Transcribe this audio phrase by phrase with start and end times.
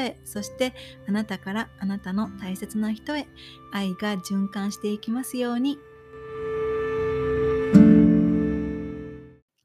[0.25, 0.73] そして
[1.07, 3.27] あなたからあなたの大切な人へ
[3.71, 5.77] 愛が循環していきますように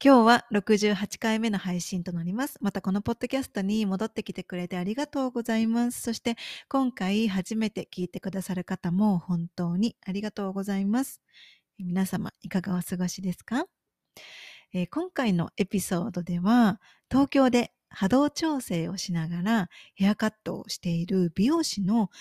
[0.03, 2.59] 今日は68回目の配信となります。
[2.61, 6.01] またこのポッドキャストに戻ってきてくれてありがとうございます。
[6.01, 6.35] そして
[6.69, 11.21] 今回初めて聞いてくださる方も本当にありがとうございます。
[11.79, 13.65] 皆様いかがお過ごしですか、
[14.71, 22.11] えー、今回のエピソードでは東京で波動調整をしながらヘアカットをしている美容師の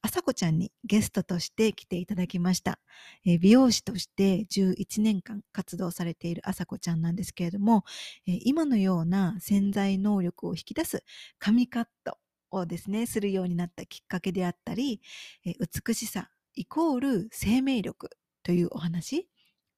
[0.00, 2.78] あさこちゃんにゲストとして来ていただきました。
[3.26, 7.84] え、美容師として11年間活動されているあさこちゃんなんですけれども、
[8.26, 11.04] え、今のような潜在能力を引き出す
[11.38, 12.16] 髪カット
[12.50, 15.02] をですね、するようになったきっかけであったり、
[15.44, 15.52] え、
[15.84, 18.08] 美しさイコール生命力
[18.42, 19.28] というお話、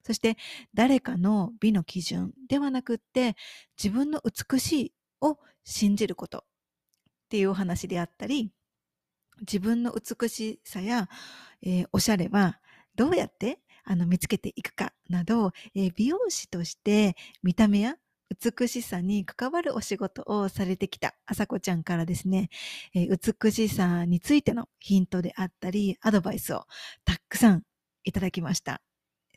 [0.04, 0.36] そして
[0.72, 3.34] 誰かの美の基準ではなくって
[3.76, 6.42] 自分の美しいを信じることっ
[7.28, 8.52] ていうお話であったり、
[9.40, 11.08] 自分の美しさや、
[11.62, 12.58] えー、おしゃれは
[12.96, 17.96] どうやってあの見つけていくかなど、えー、美容師として見た目や
[18.30, 22.50] 美しさに関わるお仕事をされてきたあさこちゃんからですね、
[22.94, 26.66] えー、美しさについてのヒントであったり、アドバイスを
[27.04, 27.62] たくさん
[28.04, 28.82] いただきました。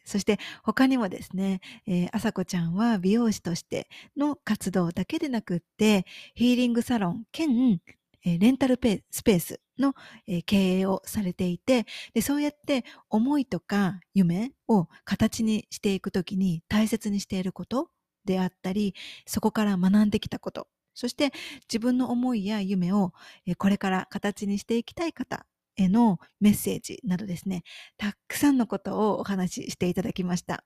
[0.05, 7.79] そして他にもですね、えー、あさこちゃんは美容師としての活動だけでなくって、ヒーリングサロン兼
[8.23, 8.79] えレンタル
[9.09, 9.95] スペースの、
[10.27, 17.89] え経営をされていてで、そうやって思いとか夢を形にしていくときに大切にしていること
[18.25, 18.93] であったり、
[19.25, 21.31] そこから学んできたこと、そして
[21.61, 23.13] 自分の思いや夢を
[23.57, 25.45] これから形にしていきたい方
[25.77, 27.63] へのメッセージなどですね、
[27.97, 30.63] たくさんのことをお話ししていただきました。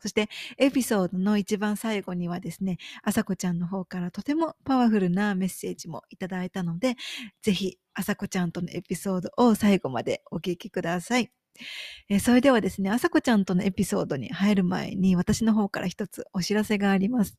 [0.00, 6.96] そしてエピソードの一番最後にはですね、あさこちゃんの方からとてもパワフルなメッセージもいただいたので、
[7.42, 11.45] ぜひあさこちゃんとのエピソードを最後までお聞きください。
[12.08, 17.38] えそれではですね、あさこちゃんとのエピソードに入る前に私の方から一つお知らせがあります。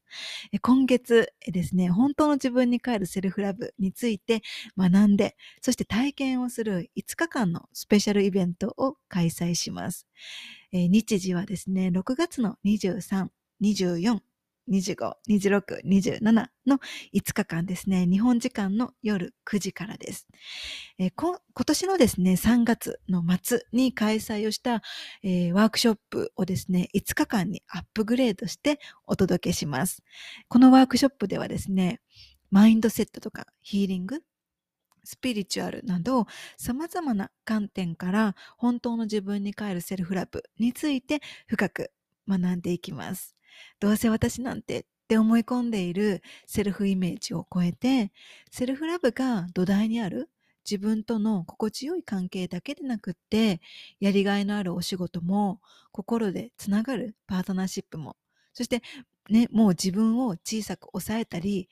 [0.51, 4.41] え今月ですね、本当の自分に帰るセルフラブについて
[4.77, 10.07] 学んで、そして体験をする5日間のスペシャルイベントを開催します。
[10.71, 13.29] えー、日時はですね、6月の23、
[13.61, 14.19] 24、
[14.69, 16.79] 25、26、27の
[17.13, 20.27] 5日間ですね、日本時間の夜9時からです。
[20.99, 24.81] えー、今年のですね、3月の末に開催をした、
[25.23, 30.03] えー、ワークショップをですね、5日間にアップグレードしてお届けします。
[30.47, 32.01] このワークショップではですね、
[32.51, 34.21] マインドセットとかヒーリング、
[35.07, 36.25] スピリチュアルなど
[36.57, 41.91] 様々な観点から本当の自分に帰るセルフラブについて深く
[42.27, 43.36] 学んでいきます。
[43.79, 48.11] どうせ私なんてって思い込んでいるセルフイメージを超えて
[48.51, 50.29] セルフラブが土台にある
[50.69, 53.61] 自分との心地よい関係だけでなくって
[54.01, 55.61] やりがいのあるお仕事も
[55.93, 58.17] 心でつながるパートナーシップも
[58.53, 58.81] そして
[59.29, 61.69] ねもう自分を小さく抑えたり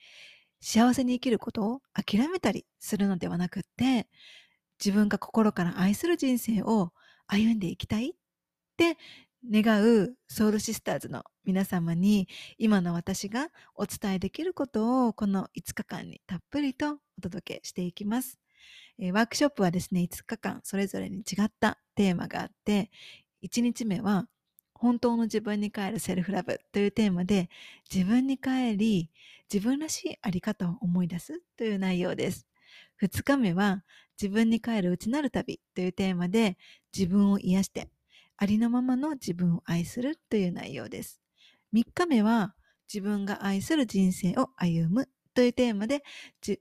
[0.62, 4.08] 幸せに生きることを諦めたりするのではなくって
[4.82, 6.92] 自分が心から愛する人生を
[7.26, 8.12] 歩んでいきたいっ
[8.76, 8.96] て
[9.50, 18.38] 願うソウルシスターズの皆様に今の私がお伝えできることをこの5日間にたっぷりとお届けしていきます。
[18.98, 22.90] ワークショップはですね、5日間それぞれに違ったテーマがあって、
[23.42, 24.26] 1日目は
[24.74, 27.48] 本当の自分に帰るセルフラブというテーマで
[27.92, 29.10] 自分に帰り
[29.52, 32.46] 自分らしいあり方を思い出すという内容です。
[33.02, 33.84] 2日目は
[34.20, 36.56] 自分に帰る内なる旅というテーマで
[36.96, 37.88] 自分を癒して
[38.36, 41.20] ありのままの自分を愛するという内容です。
[41.74, 42.54] 3日目は
[42.92, 46.02] 自分が愛する人生を歩むというテーマで、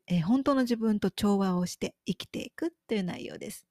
[0.08, 3.66] えー、本当の自分と調和をして生きていくという内容です。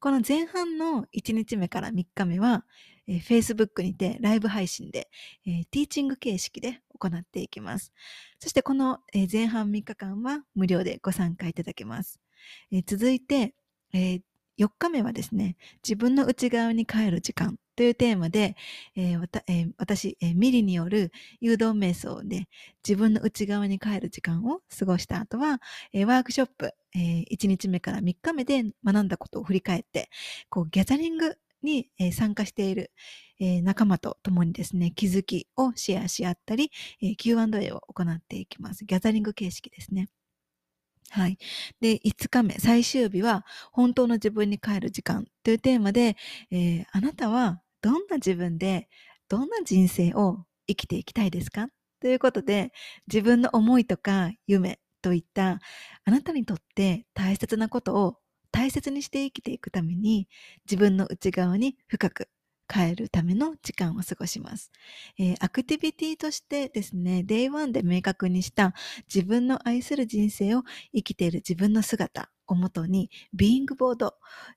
[0.00, 2.64] この前半の1日目から3日目は、
[3.06, 5.08] えー、Facebook にてライブ配信で、
[5.46, 7.92] えー、ティーチング形式で行っていきます。
[8.40, 12.20] そしてこの、えー、前半3日間は無料でご参加いただけます。
[12.72, 13.54] えー、続いて、
[13.92, 14.22] えー、
[14.58, 18.56] 4日目はですね、自分の内側に帰る時間というテーマで、
[18.96, 22.48] えーえー私、えーミリによる誘導瞑想で
[22.86, 25.60] 自分の内側に帰る時間を過ごした後は、
[25.92, 30.10] えーワークショップ、え1日目から3日目で学んだことを振り返って、
[30.50, 32.90] こうギャザリングに、えー参加している、
[33.40, 36.70] えー仲間と共にですね、気づきをシェアし合ったり、
[37.02, 38.84] えー Q&A を行っていきます。
[38.84, 40.08] ギャザリング形式ですね。
[41.10, 41.38] はい。
[41.80, 46.16] で、5日目、最終日は、本当の自分に帰る時間というテーマで、
[46.50, 48.88] えーあなたはどんな自分で、
[49.28, 51.68] どんな人生を生きていきたいですか
[52.00, 52.72] ということで、
[53.06, 55.60] 自分の思いとか夢といった、
[56.04, 58.18] あなたにとって大切なことを
[58.50, 60.28] 大切にして生きていくために、
[60.66, 62.28] 自分の内側に深く
[62.68, 64.70] 帰るための時間を過ごします。
[65.18, 68.74] えーアクティビティとしてですね、Day1 で明確にした
[69.12, 70.62] 自分の愛する人生を
[70.94, 74.12] 生きている自分の姿をもとに、ビーイングボードっ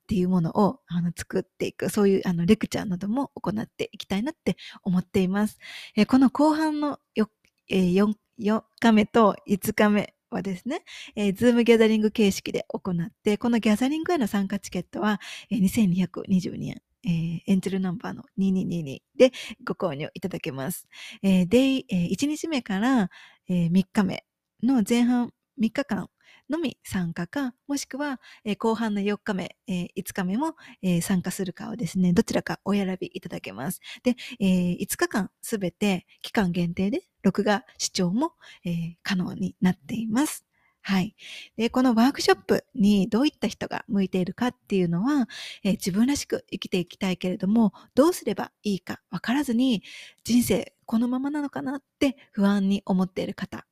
[0.06, 5.58] ていうものをあの作っていく、そういうあのレクチャーなども行っていきたいなって思っています。
[5.96, 7.30] えーこの後半のよ、
[7.70, 10.82] えー 4, 4日目と5日目はですね、
[11.14, 15.20] えー、ズームギャザリング形式で行って、このギャザリングへの参加チケットは、
[15.50, 16.82] えー2222円。
[17.04, 19.32] えーエンジェルナンバーの2222で
[19.64, 20.86] ご購入いただけます。
[21.22, 23.10] えーで、えー1日目から、
[23.48, 24.24] え3日目
[24.62, 26.08] の前半3日間
[26.48, 33.80] のみ参加か、もしくは、えー後半の4日目、えー5日目も、えー参加するかをですね、どちらかお選びいただけます。
[34.04, 38.32] で、えー5日間すべて期間限定で録画視聴も、
[38.64, 40.44] えー可能になっています。
[40.84, 41.14] はい。
[41.56, 45.28] で、このワークショップにどういった人が向いているかっていうのは、
[45.62, 49.82] えー自分らしく生きていきたいけれども、どうすればいいかわからずに、
[50.24, 53.64] 人生このままなのかなって不安に思っている方、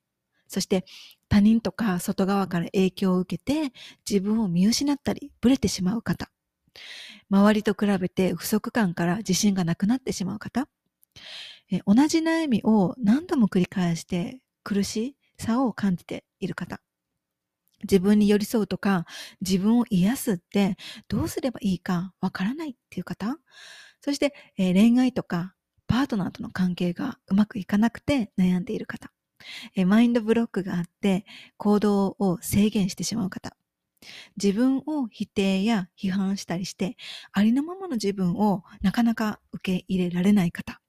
[0.48, 0.84] そして
[1.28, 3.72] 他人とか外側から影響を受けて
[4.08, 6.30] 自分を見失ったり、ブレてしまう方、
[7.30, 10.68] 周りと比べて不足感から自信がなくなってしまう方、
[11.70, 16.80] え同じ悩みを何度も繰り返して苦しさを感じている方、
[17.82, 19.06] 自分に寄り添うとか、
[19.40, 20.76] 自分を癒すって
[21.08, 23.38] どうすればいいかわからないっていう方、
[24.00, 25.54] そして、えー恋愛とか
[25.86, 29.10] パートナーとの関係がうまくいかなくて悩んでいる方、
[29.76, 31.24] えーマインドブロックがあって
[31.56, 33.56] 行動を制限してしまう方、
[34.42, 36.96] 自分を否定や批判したりして、
[37.32, 40.80] ありのままの自分をなかなか受け入れられない方、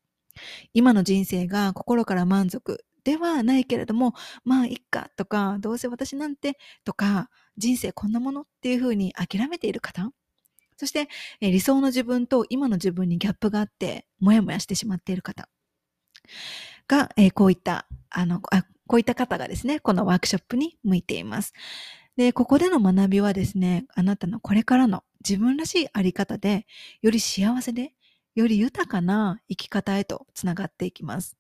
[0.73, 4.13] 今の人生が心から満足ではないけれども、
[4.44, 10.12] まあ、いっかとか、どうせ私なんてとか、人生こんなものっていうふうに諦めている方、
[10.77, 11.09] そして、
[11.42, 15.48] え理想の自分と今の自分にギャップがあって、もやもやしてしまっている方
[16.88, 21.54] が、えこういった、あの、あ、こういった方がですね、このワークショップに向いています。
[22.18, 26.65] で、ここでの学びはですね、あなたのこれからの自分らしいあり方で、
[27.01, 27.94] より幸せで、
[28.36, 31.38] より豊かな生き方へとつながっていきます。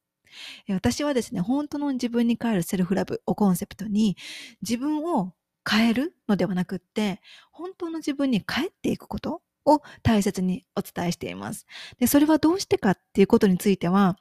[0.69, 4.17] 私はですね、本当の自分に帰るセルフラブをコンセプトに、
[4.61, 5.33] 自分を
[5.69, 11.65] 変えるのではなくって、本当の自分に帰っていくことを大切にお伝えしています。
[11.99, 14.17] で、それはどうしてかっていうことについては、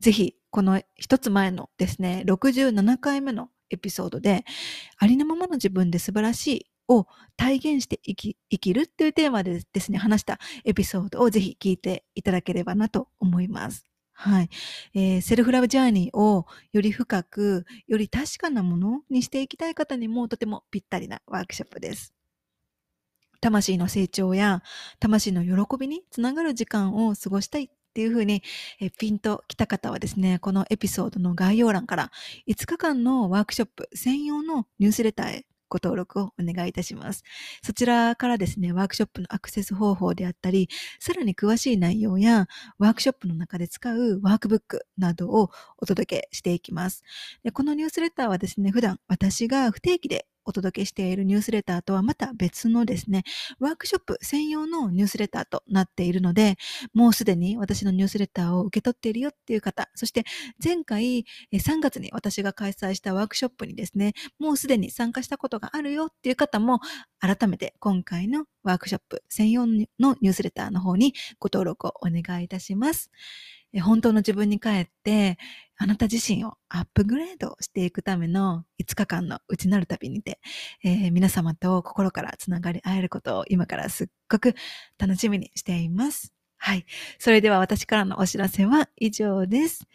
[0.00, 4.44] ぜひ、この一つ前のですね、67回目のエピソードで、
[4.98, 7.06] ありのままの自分で素晴らしいを
[7.36, 13.93] 体現して生き生きるっていうテーマでですね、話したエピソードをぜひ聞いていただければなと思います。
[14.14, 14.48] はい。
[14.94, 22.14] えーセルフラブジャーニーをより深く、より確かなものにしていきたい方にもとてもぴったりなワークショップです。
[23.40, 24.62] 魂の成長や
[25.00, 28.42] 魂の喜びにつながる時間を過ごしたいっていうふうに、
[28.80, 32.10] えピンときた方はですね、このエピソードの概要欄から
[32.48, 37.24] 5日間のワークショップ専用のニュースレターへご登録をお願いいたします。
[37.60, 40.68] そちらからですね、ワークショップのアクセス方法であったり、
[41.00, 42.46] さらに詳しい内容や
[42.78, 47.02] ワークショップの中で使うワークブックなどをお届けしていきます。
[47.42, 53.24] でこのニュースレターはですね、普段私が不定期でお届けしているニュースレターとはまた別のですね、
[53.58, 56.56] ワークショップ専用のニュースレターとなっているので、
[56.92, 60.24] もうすでに私のニュースレターを受け取っているよっていう方、そして
[60.62, 66.80] 前回3月に私が開催したワークショップにですね、もうすでに参加したことがあるよっていう方も、
[67.20, 73.10] 改めて今回のワークショップ専用のニュースレターの方にご登録をお願いいたします。
[73.80, 75.38] 本当の自分に帰って、
[75.76, 80.40] あなた自身をアップグレードしていくための5日間の内なる旅にて、
[80.84, 84.54] えー皆様と心からつながり合えることを今からすっごく
[84.98, 86.32] 楽しみにしています。
[86.56, 86.86] はい。
[87.18, 89.86] それでは私からのお知らせは以上です。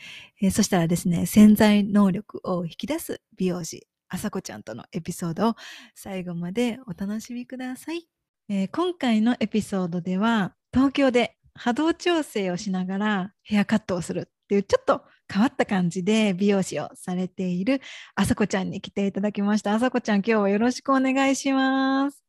[0.41, 5.55] えーそしたらですね、潜在能力を引き出す美容師、あさこちゃんとのエピソードを
[5.95, 8.07] 最後までお楽しみください。
[8.49, 17.81] えー今回のエピソードでは、東京で波動調整をしながらヘアカットをするっていうちょっと変わった感じで美容師をされている
[18.15, 19.73] あさこちゃんに来ていただきました。
[19.73, 22.23] あさこちゃん今日はよろしくお願いします。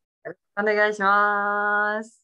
[0.60, 2.20] お願いします。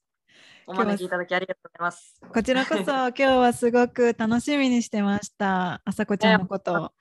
[0.66, 2.20] お招きいただきありがとうございます。
[2.34, 5.80] こちらこそ 今日はすごく楽しみにしてました。
[5.84, 6.92] あさこちゃんのことを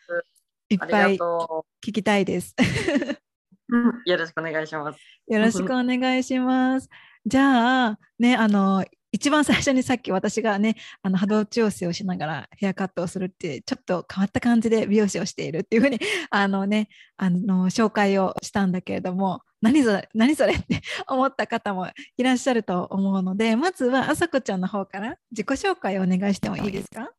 [0.69, 2.55] いっぱい聞きたいです。
[4.05, 4.99] よろしくお願いします。
[5.27, 6.89] よろしくお願いします。
[7.25, 8.85] じゃあねあの
[9.15, 15.99] 一番最初にさっき私がねあの波動調整をしながらヘアカットをするってちょっと変わった感じで美容師をしているっていうふうに
[16.31, 27.09] あのねあの紹介をしたんだけれども何それ何それって 思った方もいらっしゃると思うのでまずはあさこちゃんの方から自己紹介をお願いしてもいいですか？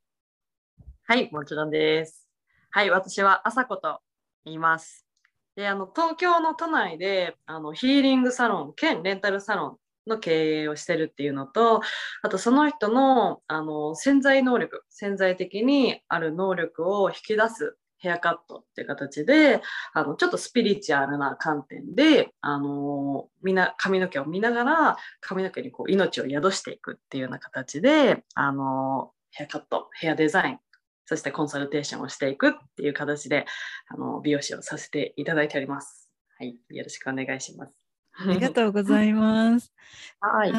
[1.06, 2.28] はいもちろんです。
[2.70, 4.02] はい私はあさこと
[4.44, 5.06] 言います。
[5.54, 11.80] であの東京の都内であのヒーリングサロン兼レンタルサロンの経営をしてるっていうのと、
[12.22, 19.60] あとその人のあの潜在能力、潜在的にある能力を引き出すヘアカットっていう形で、
[19.94, 30.58] あのちょっとスピリチュアルな観点で、あのみな髪の毛を見ながら髪の毛にこう命を宿していくっていうような形で、あのヘアカット、ヘアデザイン、
[31.06, 33.46] そしてコンサルテーションをしていくっていう形で、
[33.88, 36.10] あの美容師をさせていただいております。
[36.38, 37.85] はい、よろしくお願いします。
[38.18, 39.72] ありがとうございます。
[40.20, 40.52] はい、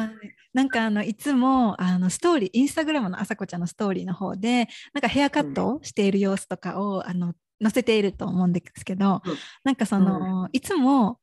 [0.54, 11.20] なんかあのいつもあのストーリーインスタグラムのあさこちゃんのストーリーの方でなんかヘアカットをしている様子とかを、うん、あの載せていると思うんですけど、うん、なんかその、うん、いつも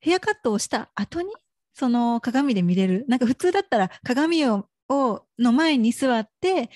[0.00, 1.28] ヘアカットをした後に
[1.74, 6.68] その鏡で見れるなんか普通だったら鏡ををの前に座って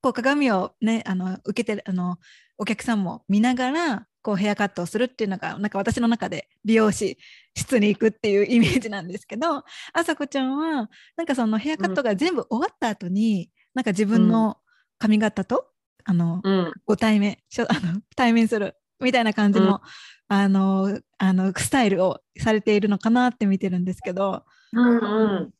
[0.00, 2.18] こう鏡をねあの受けてるあの
[2.58, 7.18] お客さんも見ながらこうヘアカットをするっていうのがなんか私の中で美容師
[7.54, 14.58] 室に行くっていうイメージなんですけどあさこちゃんはなんかそのヘアカットが全部終わった後に、うん、なんか自分の
[14.98, 15.66] 髪型と、
[16.04, 17.38] あの、うん、ご対面
[17.68, 19.80] あの対面するみたいな感じのうん、
[20.28, 24.98] あのあのスタイルをされているのかなって見てるんですけど、うんう
[25.46, 25.54] ん、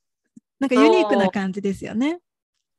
[0.60, 2.20] なんかユニークな感じですよね。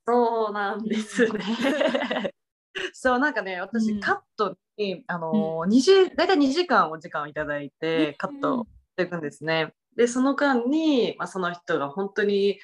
[0.08, 2.34] そうなんですね。
[2.94, 9.74] そうなんかね私、カットにあの、うん、2時大体2時間お時間をいただいてカットしていくんですね。
[9.96, 12.60] でその間に、まあ、その人が本当に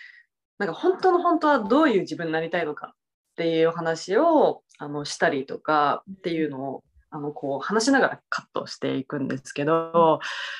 [0.57, 2.95] なんか本当の本当はどういう自分になりたいのかっ
[3.35, 10.19] ていう話をあのしたりとかっていうのをあのこう話しながらカットしていくんですけど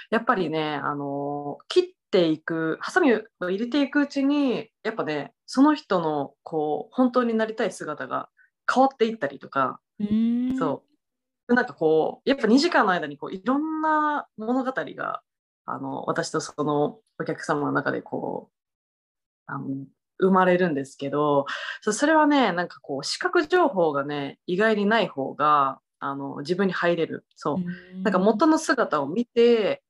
[0.10, 8.30] やっぱりねあの切っていくハサミを入れていくうちにやっぱねその人のこう本当になりたい姿が
[8.72, 9.80] 変わっていったりとか
[10.58, 10.89] そう
[11.56, 15.22] なんかこうやっぱ2時間の間にこういろんな物語が
[15.66, 19.68] あの私とそのお客様の中でこうあの
[20.20, 21.46] 生まれるんですけど
[21.82, 27.26] それはねなんかこう視覚情報がね意外にない方があの自分に入れる。
[27.36, 28.04] そう。
[28.04, 29.84] なんか元の姿を見て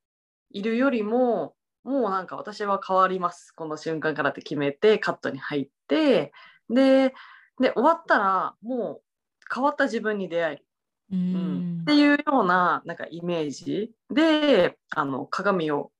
[0.49, 3.51] いるよりももうなんか私は変わります。
[3.51, 6.31] この瞬間からって決めてカットに入って
[6.69, 7.13] で
[7.59, 9.01] で終わったらもう
[9.53, 10.65] 変わった自分に出会える、
[11.11, 15.91] うん、っていうようななんかイメージであの鏡を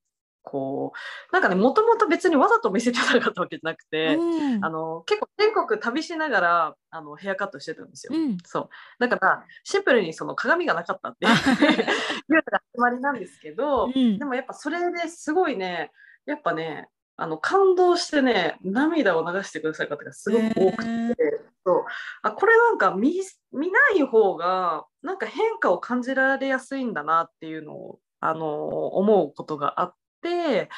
[0.50, 0.94] こ
[1.32, 8.70] うなんかねもともと別にわざと見せてなかったわけじゃなくて、うん、あの結構全国旅しながらあのヘアカットしてたんですよ、うん、そう。
[9.00, 15.92] だからシンプルにその鏡がなかったって いうのが始まりなんですけど、うん、でもやっぱそれですごいね
[16.26, 20.86] やっぱねあの感動してね涙を流してくださる方がすごく多く
[21.16, 21.86] て、そう。
[22.22, 23.14] あこれなんか見
[23.52, 30.70] 見ない方がなんか変化を感じられやすいんだなっていうのをあの思うことがあって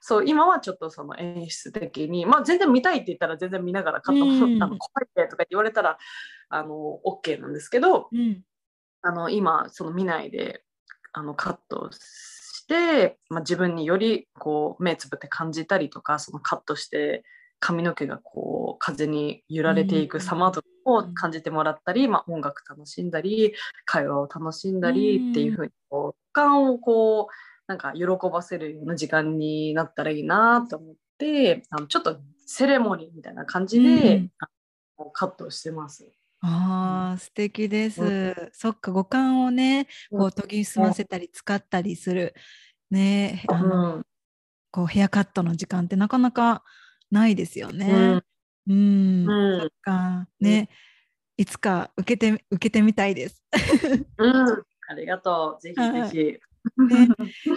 [0.00, 5.98] そう今はちょっとその演出的に、まあ、全然見たいって言ったら全然見ながらカット、うん、あの怖いってとか言われたら
[6.48, 8.42] あの OK なんですけど、うん、
[9.02, 10.62] あの今その見ないで
[11.12, 11.90] あのカット
[12.68, 17.24] て、まあ、自分によりこう目つぶって感じたりとかそのカットして
[17.60, 27.32] 髪の毛がこう風に揺られていく様とかを感じてもらったり、まあ、音楽楽しんだり会話を楽しんだりっていうふうにこう感をこう
[27.66, 34.30] なんか喜ばせるような時間になったらいいなと思ってあのちょっとセレモニーみたいな感じで、
[35.12, 36.10] カットしてます。
[36.40, 38.02] ああ、素敵です。
[38.02, 42.34] うん、そっか、五感をね、こう研ぎ澄ませたり使ったりする、
[42.90, 44.06] ね、あの、うん、
[44.70, 46.62] こうヘアカットの時間ってなかなか
[47.10, 48.22] ないですよね。
[48.66, 50.68] うん、うん、そっか、ね、
[51.36, 53.42] いつか受けて受けてみたいです。
[54.18, 55.62] うん、ありがとう。
[55.62, 56.38] ぜひぜひ。
[56.76, 57.08] ね、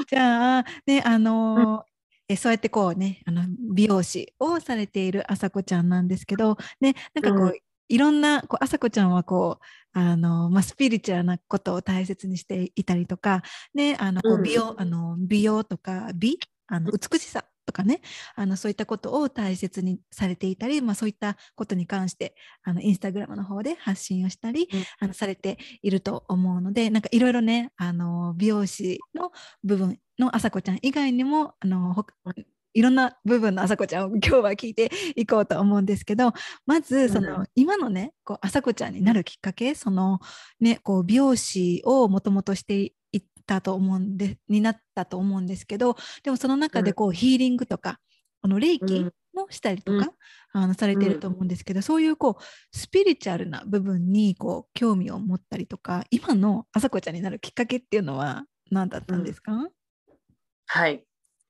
[0.08, 1.84] じゃあ、ね、あの
[2.30, 3.44] えそうやってこうねあの
[3.74, 7.60] 美容師をされているあさこちゃんなんですけど、ね、なんかこう、うん。
[7.90, 13.44] いろんなこうあさこちゃんはこうあの、まあ、スピリチュアルなことを大切にしていたりとか、
[13.74, 16.40] ね、あのこう美容、うん、あの美容とか美？
[16.68, 18.02] あの美しさとかね
[18.36, 29.32] あのそういったことを大切にされていたり、まあ、そういったことに関してあのインスタグラムの方で発信をしたり、うん、あのされていると思うのでなんかいろいろねあの美容師の
[29.64, 31.96] 部分のあさこちゃん以外にもあの
[32.74, 36.34] いろんな部分のあさこちゃんを 今日は聞いていこうと思うんですけど
[36.66, 40.20] まずその、うん、今のねこうあさこちゃんになるきっかけその
[40.60, 48.00] ねこう美容師をもともとしていったと思うんでになったと思うんですけどでもその中でこう、うん、ヒーリングとか
[48.42, 50.14] あの霊気もしたりとか、
[50.54, 59.52] うん、あのされてると思うんですけど、そういうこうスピリチュアルな部分にこう興味を持ったりとか今のあさこちゃんになるきっかけっていうのは何だったんですか、
[60.66, 61.04] はい。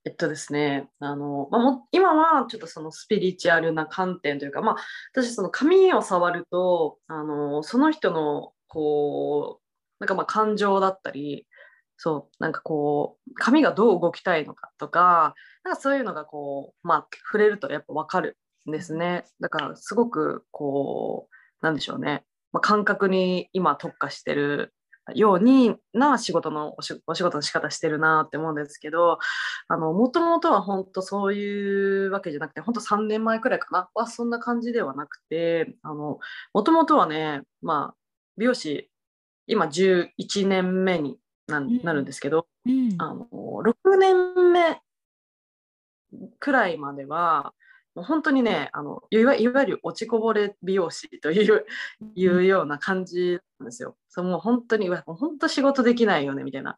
[0.04, 4.76] えっとですね、あの、まあ、も今はちょっとそのスピリチュアルな観点というか、まあ、
[5.14, 9.64] 私その髪を触ると、あの、その人の、こう、
[10.00, 11.46] なんかまあ感情だったり、
[12.04, 19.26] そう、なんかこう、髪がどう動きたいのかとか、なんかそういうのがこう、まあ、触れるとやっぱわかるんですね。
[19.40, 22.26] だからすごくこう、なんでしょうね。
[22.54, 24.74] まあ、感覚に今特化してる
[25.14, 29.20] ようにな仕事のお仕事の仕方してるなって思うんですけど
[29.70, 36.20] もともとは本当そういうわけじゃなくて本当3年前くらいかなはそんな感じではなくても
[36.64, 37.96] ともとはねまあ
[38.38, 38.90] 美容師
[39.48, 41.18] 今11年目に
[41.60, 44.80] なるんですけど、うん、あの6年目
[46.40, 47.54] くらいまでは
[47.96, 51.66] もう本当にねあのいわいわゆる落ちこぼれ美容師という
[52.16, 53.96] いうような感じなんですよ。
[54.08, 56.78] そうもう本当に本当仕事できないよねみたいな。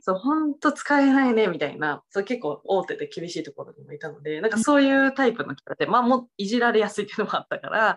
[0.00, 7.96] そう本当使えないねみたいなそう結構大手で厳しいところにもいたのでなんかそういうタイプの人ってまあもういじられやすいっていうのもあったから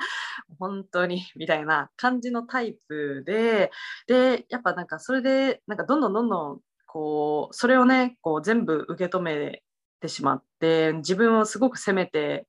[0.60, 3.72] 本当にみたいな感じのタイプで
[4.08, 9.64] でやっぱなんかそれでなんかどんどんどんどんこうそれをねこう全部受け止め
[10.00, 12.46] てしまって自分をすごく責めて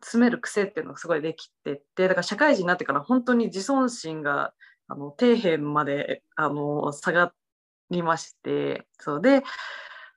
[0.00, 4.52] 詰める癖っていうのがすごいできててだから社会人になってから本当に自尊心が
[4.88, 7.32] あの底辺まであの下が
[7.90, 9.42] りましてそうで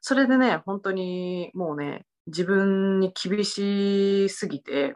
[0.01, 4.95] それでね本当にもうね自分に厳しすぎて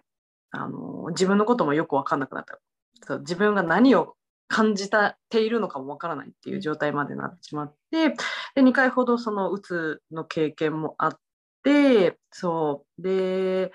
[0.51, 2.59] あの自分のこともよく分かんなくなった。
[3.05, 4.15] そう自分が何を
[4.47, 4.89] 感じ
[5.29, 8.09] ているのかもわからないっていう状態までなってしまって
[8.55, 11.19] で2回ほどそのうつの経験もあっ
[11.63, 13.71] てそうで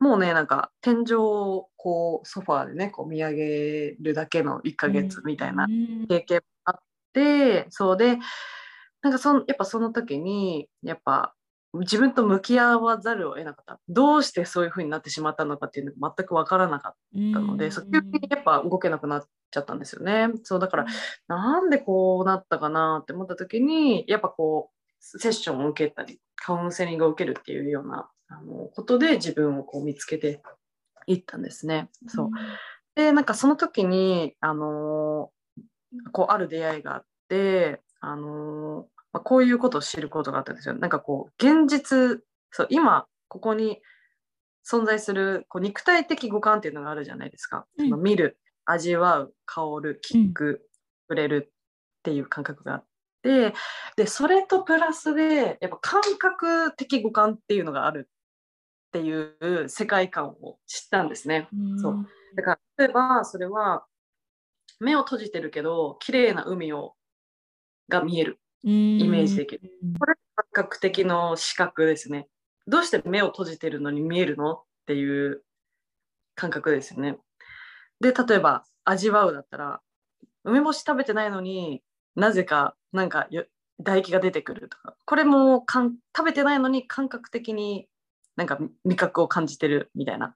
[0.00, 5.66] もうねなんか天井をこうソファーでねこう見上げるだけの1ヶ月みたいな
[6.08, 6.42] 経験
[7.70, 8.18] そうで
[9.02, 11.34] なんかそのやっぱその時にやっぱ
[11.80, 13.80] 自分と向き合わざるを得なかった。
[13.88, 16.94] どうしてそういう風になってしまったのかっていうのが全く分からなかっ
[17.32, 20.28] たので、そう急にやっぱ動けなくなっちゃったんですよね。
[20.44, 20.86] そうだから
[21.26, 30.40] なんでこうなったかなって思った時にやっぱこうセッションを受けたりカウンセリングを受けるっていうようなあのことで自分をこう見つけて
[31.06, 31.90] いったんですね。
[32.06, 32.30] そう。
[32.94, 35.30] でなんかその時にあの
[36.12, 40.74] こうある出会いがあってあのまあ、こういうことを知ることがあったんですよ。
[40.74, 43.80] なんかこう現実そう今ここに
[44.68, 47.66] 存在するこう肉体的五感っていうのがあるじゃないですか。
[47.78, 50.68] うん、見る味わう香る聞く、
[51.08, 52.84] 触れるっていう感覚があっ
[53.22, 53.54] て
[53.96, 61.48] でそれとプラスでやっぱ感覚的五感っていうのがあるっていう世界観を知ったんですね。
[61.52, 63.84] うん、そうだから例えばそれは
[64.84, 66.94] 目を閉じてるけど綺麗な海を
[67.88, 69.62] が見えるイメージできる。
[69.98, 72.28] これ感覚的の視覚ですね。
[72.66, 74.52] どうして目を閉じてるのに見えるの？
[74.52, 75.42] っていう
[76.34, 77.16] 感覚ですよね。
[78.00, 79.80] で、例えば味わうだったら、
[80.44, 81.82] 梅干し食べてないのに
[82.16, 83.28] なぜかなんか
[83.78, 87.86] 唾液が出てくるとか、これもかん食べてないのに感覚的に
[88.36, 90.34] なんか味覚を感じてるみたいな、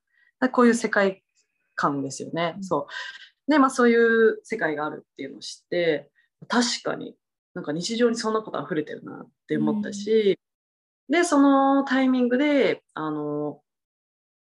[0.53, 1.23] こういう世界
[1.75, 2.57] 観ですよね。
[2.61, 2.87] そう。
[3.49, 6.11] で、まあそういう世界があるっていうのを知って、
[6.47, 7.17] 確かに
[7.55, 10.39] なんか日常にそんなこと溢れてるなって思ったし、
[11.09, 13.61] うん、でそのタイミングであの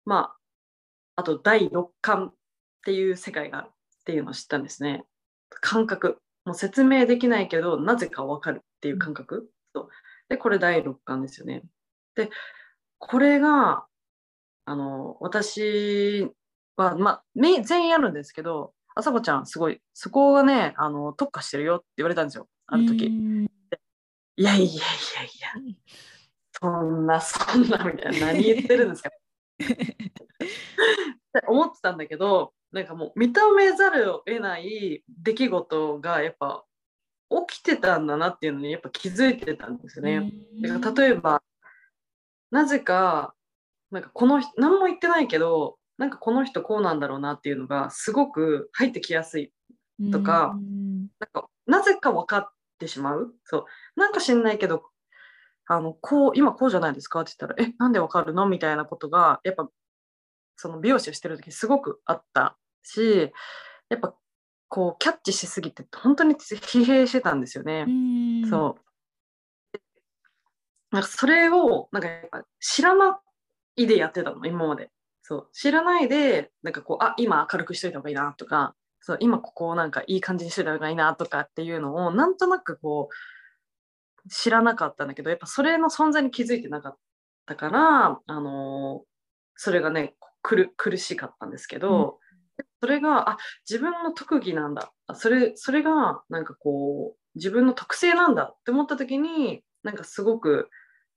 [0.07, 0.33] ま
[1.17, 2.35] ああと第六感っ
[2.87, 3.71] ていう世界があるっ
[4.05, 5.05] ていうのを知ったんですね。
[5.51, 6.19] 感覚。
[6.47, 9.79] もう説明できないけどなぜかわかるっていう感覚、う。
[9.81, 9.83] ん、
[10.31, 11.63] でこれ第六感ですよね。
[12.15, 12.31] で
[12.99, 13.85] これが
[14.65, 16.31] あの私
[16.77, 23.07] はまあ全員あるんですけどあさこちゃんすごいそこがねあの特化してるよって言われたんですよある時。
[24.37, 24.83] いやいやいやいや
[26.61, 29.13] そんなそんなみたいな何言ってるんですかっ
[29.59, 29.97] て
[31.47, 36.65] 思ってたんだけどなんかもう認めざるを得ない出来事がやっぱ
[37.49, 40.33] 起きてたんだなっていうのにやっぱ気づいてたんですよね。
[40.63, 41.43] だから例えば
[42.51, 43.35] なぜか
[43.91, 49.53] なんかこの人何も言ってないけどなんかこの人こうなんだろうなっていうのがすごく入ってきやすい。
[50.11, 50.57] とか、
[51.21, 53.35] なんかなぜか分かってしまう。
[53.45, 53.65] そう。
[53.95, 54.83] なんか知んないけど
[55.67, 57.21] あのこう今こうじゃないですか？
[57.21, 58.47] って言ったらえなんで分かるの？
[58.49, 59.69] みたいなことがやっぱ
[60.57, 63.31] その美容師をしてる時すごくあったし
[63.91, 64.15] やっぱ
[64.69, 67.87] こうキャッチしすぎて本当に疲弊してたんですよね。
[68.45, 68.77] うそ
[69.75, 69.79] う。
[70.91, 73.21] なんかそれをなんかやっぱ知らな
[73.77, 74.91] いでやってたの今まで。
[75.33, 86.97] そう知らないでなんかこうあ今明るくしといた方がいいなとかそう今ここをなんかいい感じにしといた方がいいなとかっていうのをなんとなくこう知らなかったんだけどやっぱそれの存在に気づいてなかっ
[87.47, 89.07] たからあのー、
[89.57, 92.19] それがね苦しかったんですけど、
[92.59, 94.93] うん、それがあ自分の特技なんだ。
[95.15, 100.69] それそれがなんかこう自分の特性なんだって思った時になんかすごく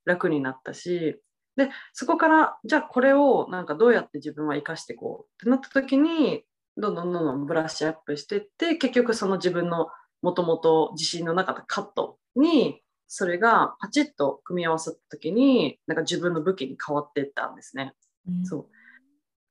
[0.06, 1.20] 楽になったし
[1.56, 6.44] でそこからじゃあこれをなんかどうやって自分は生かしていこうってなった時に
[6.78, 9.88] どんどんどんどんブラッシュアップしていって結局その自分の
[10.22, 17.94] もともと自信のなかったカットにそれがパチッと組み合わさった時になんか自分の武器に変わっていったんですね。
[18.28, 18.68] うん、そ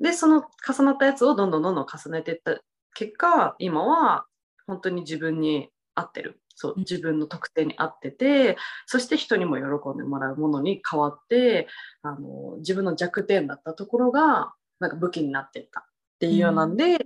[0.01, 0.03] う。
[0.03, 2.61] でその重なったやつをどんどんどんどん重ねていった
[2.95, 4.27] 結果今は
[4.67, 11.69] 本当に自分に合ってるそう自分の特定に合っててそして人にも喜んでもらうものに変わって
[12.03, 15.83] あの自分の弱点だったところがなんか武器になっていったっ
[16.21, 17.01] ていうようなんで、うん、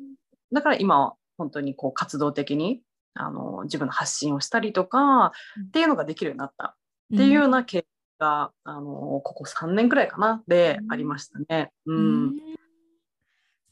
[0.53, 2.83] だから今は本当にこう活動的に
[3.15, 5.33] あの自分の発信をしたりとか
[5.67, 6.77] っていうのができるようになった。
[7.13, 7.89] っていうような経験
[8.21, 8.91] が、うん、あの
[9.25, 11.73] ここ3年くらいかなでありましたね。
[11.87, 12.37] うん、うん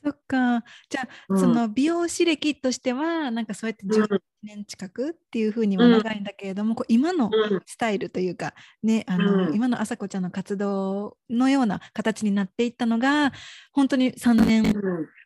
[0.07, 0.63] そっか。
[0.89, 7.29] じゃあ、うん、その美容師歴としてはなんかそうやって10年近くっていうふうには長いんだけれども、うん、こう今の
[7.67, 13.33] スタイルというか、ねあの、うん、今の朝子ちゃんの活動のような形になっていったのが
[13.73, 14.75] 本当に3年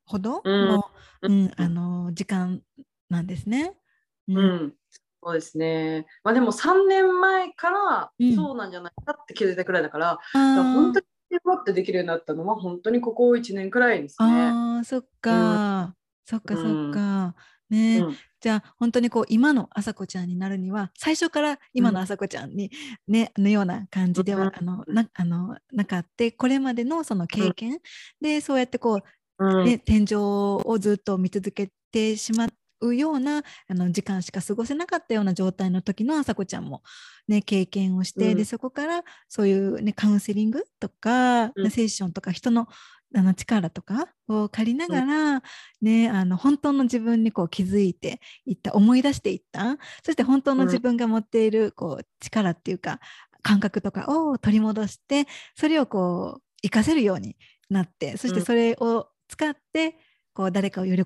[0.06, 0.86] ほどの,、
[1.20, 1.50] うん。
[1.58, 2.62] あの時間
[3.10, 3.74] なんですね。
[4.28, 4.72] うん。
[5.22, 6.06] そうですね。
[6.24, 14.26] まあでも3年前からそうなんじゃないかって気づいたくらいだから、うん、から本当にってできるようになったのは本当にここ1年くらいですね。
[14.28, 17.34] あそっか、うん、そっかそっか。
[17.70, 22.70] ね、うん、じゃあ本当にこう今のあさこちゃんになるには最初から今のあさこちゃんに、
[23.06, 27.78] ね、のような感じでは、あのなあのなかってこれまでのその経験、
[28.20, 29.00] でそうやってこ
[29.38, 32.48] う、ね、天井をずっと見続けてしまっ
[32.80, 36.82] うようなあの時間しか過ごせなかったような状態の時のあさこちゃんも、
[37.28, 42.68] ね、経験をして、うん、でそこからそういう、ね、カウンセリングとか、うん、セッションとか人の
[43.12, 45.42] あの力とかを借りながら、うん、
[45.80, 49.78] ね、あの本当の自分にこう気づいていった思い出していった。
[50.04, 53.00] そして本当の自分が持っているこう力っていうか
[53.42, 57.36] 感覚とかを取り戻してそれをこう活かせるように
[57.68, 59.96] なってそしてそれを使って
[60.40, 61.04] こう誰かを喜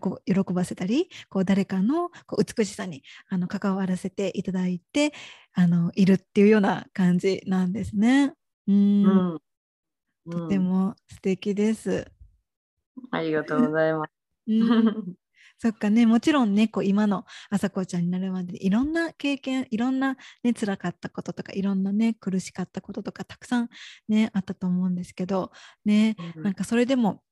[0.52, 5.12] ばせたりこう誰かのこう美しさにあの関わらせていただいて
[5.54, 8.32] あのいるっていうような感じなんですね。
[8.68, 9.40] うん、うん、
[10.30, 12.06] とても素敵です。
[13.10, 14.10] ありがとうございます。
[14.46, 15.14] うん。
[15.58, 23.68] そっかね、もちろんね、こう今の朝子ちゃんになるまでいろんな経験、いろんなね、辛かったこととか、いろんなね、苦しかったこととか、たくさん
[24.06, 25.50] ね、あったと思うんですけど、
[25.84, 27.24] ね、うん、なんかそれでも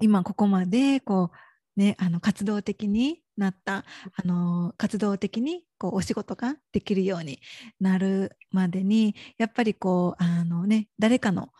[0.00, 1.30] 今ここまでこ
[1.76, 3.84] う、ね、あの活動的になった
[4.14, 7.40] あの活動的にこうお仕事ができるように
[7.80, 11.50] なるまでにやっぱりこうあの、ね、誰かの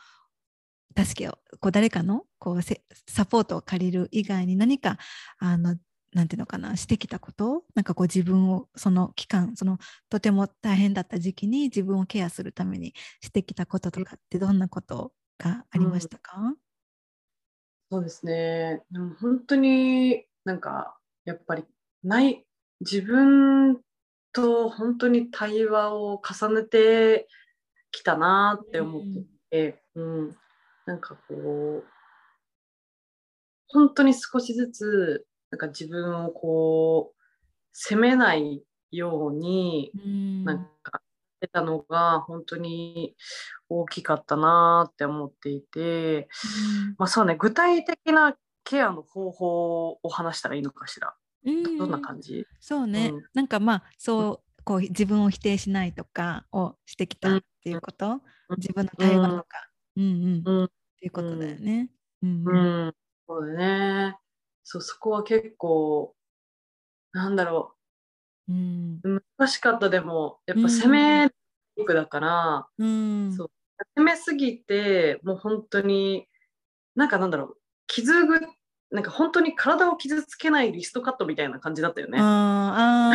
[0.96, 4.98] 助けをこう誰かのこうサポートを借りる以外に何か
[5.38, 5.76] あの
[6.12, 16.69] なんていうのかなしてきたことなんかこう自分をその期間そのとても大変だった時期に自分をケアするためにしてきたこととかってどんなことがありましたか、うん
[17.90, 18.83] そうですね。
[18.92, 21.64] でも本当になんかやっぱり
[22.05, 22.46] ない
[22.81, 23.81] 自分
[24.33, 27.29] と本当に対話を重ねて
[27.90, 29.03] きたなって思っ
[29.50, 30.37] てて、うん、うん、
[30.87, 31.85] なんかこう
[33.66, 37.20] 本当に少しずつなんか自分をこう
[37.72, 41.03] 責めないように、うん、なんか
[41.40, 43.16] 出たのが本当に
[43.68, 46.29] 大きかったなって思っていて、
[46.88, 51.14] うん、まあそうね具体的なケアの方法を話したらいいのかしら、
[51.46, 52.46] うん、どんな感じ？
[52.61, 58.20] そうね、うん、なんかまあそうこう自分を否定しないとかをしてきたっていうこと？
[58.59, 60.09] 自分の対話とか、うん、う
[60.42, 60.64] んうん。
[60.64, 60.68] っ
[61.00, 61.90] ていうことだよね。
[62.22, 62.31] うん。
[62.44, 62.88] ううん。
[62.88, 62.92] ん、
[63.29, 63.53] そうだ
[64.12, 64.18] ね。
[64.62, 66.14] そう、そこは結構、
[67.12, 67.76] なんだろ
[68.51, 69.01] うん。
[69.03, 69.89] う、難しかった。
[69.89, 70.63] でも、やっうん。
[70.65, 71.31] ぱ攻め
[71.77, 73.33] 力だから、うん。
[73.33, 73.51] そう。
[73.97, 76.27] 攻めすぎて、もう本当に、
[76.95, 78.41] なんかなんだろう、傷ぐ、
[78.91, 82.19] なんか本当に体を傷つけないリストカットみたいな感じだったよね。
[82.21, 82.27] あー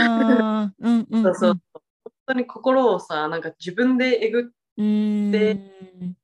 [0.02, 0.86] あー。
[0.88, 1.62] うんうんそうそう。
[1.74, 4.43] 本当に心をさ、なんか自分でえぐっ
[4.78, 6.15] うん。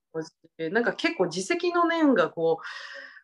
[0.71, 2.63] なんか結構自責の念がこう、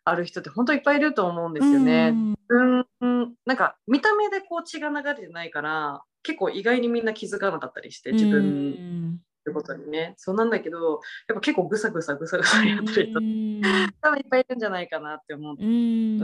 [0.10, 2.14] ある人って本当いっぱいいると思うんですよね。
[2.50, 2.80] うん。
[2.80, 13.94] うん、うん、なんか見た目でこう血が流れてないから結構意外にみんな気づかなかったりして自う分んってことにね、そうなんだけどやっぱ結構ぐさぐさぐさぐさやってる人うん。
[14.02, 16.20] 多分いっぱいいるんじゃないかなって思ううん。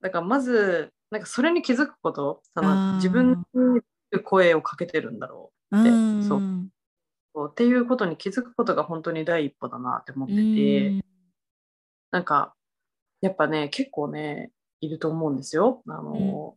[0.00, 6.24] だからまずなんかそれに気づくことその自分に声をかけてるんだろうん。
[6.26, 7.44] そう。
[7.44, 7.50] う。
[7.50, 10.40] っていうことに気づくことが本当に第一歩だなって思ってて、
[10.88, 11.02] うん。
[12.10, 12.55] なんか
[13.20, 14.50] やっぱね結構ね
[14.80, 15.82] いると思うんですよ。
[15.88, 16.56] あの、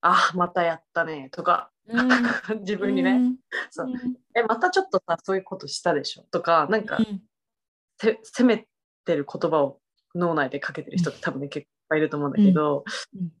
[0.00, 1.70] あまたやったねとか。
[1.86, 2.08] うん。
[2.60, 3.36] 自分にね、うん。
[3.70, 3.88] そう。
[4.34, 6.22] えまたちょっとさそういうことしたでしょ？
[6.30, 6.98] とかなんか、
[7.98, 8.66] 責め
[9.04, 9.80] てる言葉を
[10.14, 13.32] 脳内でかけてる人って多分ね結構いると思うんだけど、うん。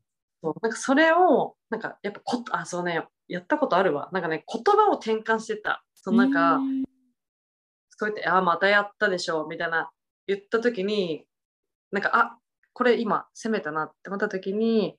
[0.42, 0.54] そう。
[0.62, 4.08] なんかそれをなんかやっぱこあそうねやったことあるわ。
[4.12, 5.84] なんかね言葉を転換してた。
[5.94, 6.84] そうなんか、うん。
[7.90, 9.90] そうやってあまたやったでしょみたいな
[10.26, 11.26] 言った時に
[11.92, 12.38] なんかあ
[12.72, 14.96] これ今責めたなって思った時に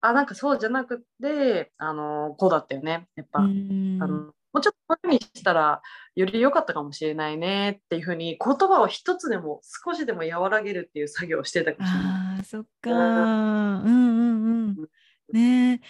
[0.00, 3.08] あなんかそうじゃなくてあのこうだったよね。
[3.16, 3.98] やっぱ、うん。
[4.02, 5.80] あのもうちょっとこういうふうにしたら
[6.14, 12.08] より良かったかもしれないねっていうふうに言葉を一つでも少しでも和らげるっていう作業をしてたかもしれない。
[12.38, 14.88] あーそっかうんうんうん。
[15.32, 15.80] ねえ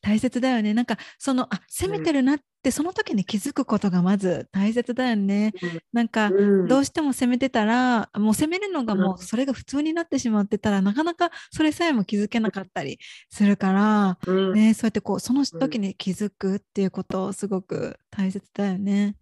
[0.00, 0.74] 大切だよね。
[0.74, 5.52] なんかそのあ責めてるなってその時に気づくことがまず大切だよね。
[5.92, 6.68] なんかうん。
[6.68, 12.98] どうしても責めてたらもう責めるのがもうそれが普通になってしまってたらなかなかそれさえも気づけなかったり
[13.30, 14.52] するからうん。
[14.54, 19.16] ねそうやってこうその時に気づくっていうことすごく大切だよね。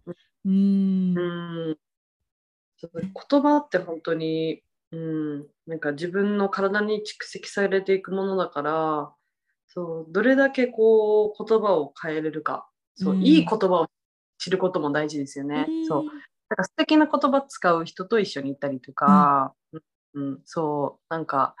[0.45, 1.17] うん。
[1.17, 1.21] う
[1.73, 1.77] ん。
[2.81, 4.61] 言葉って本当に、
[4.91, 9.13] うん、なんか自分の体に蓄積されていくものだから
[9.77, 12.67] そうどれだけこう言葉を変えれるか。
[12.95, 13.21] そう、うん。
[13.21, 13.87] いい言葉を
[14.39, 15.67] 知ることも大事ですよね。
[15.87, 16.05] そう。
[16.49, 20.29] だから素敵な言葉使う人と一緒に行ったりとか、うん。
[20.29, 20.41] うん。
[20.45, 21.13] そう。
[21.13, 21.53] なんか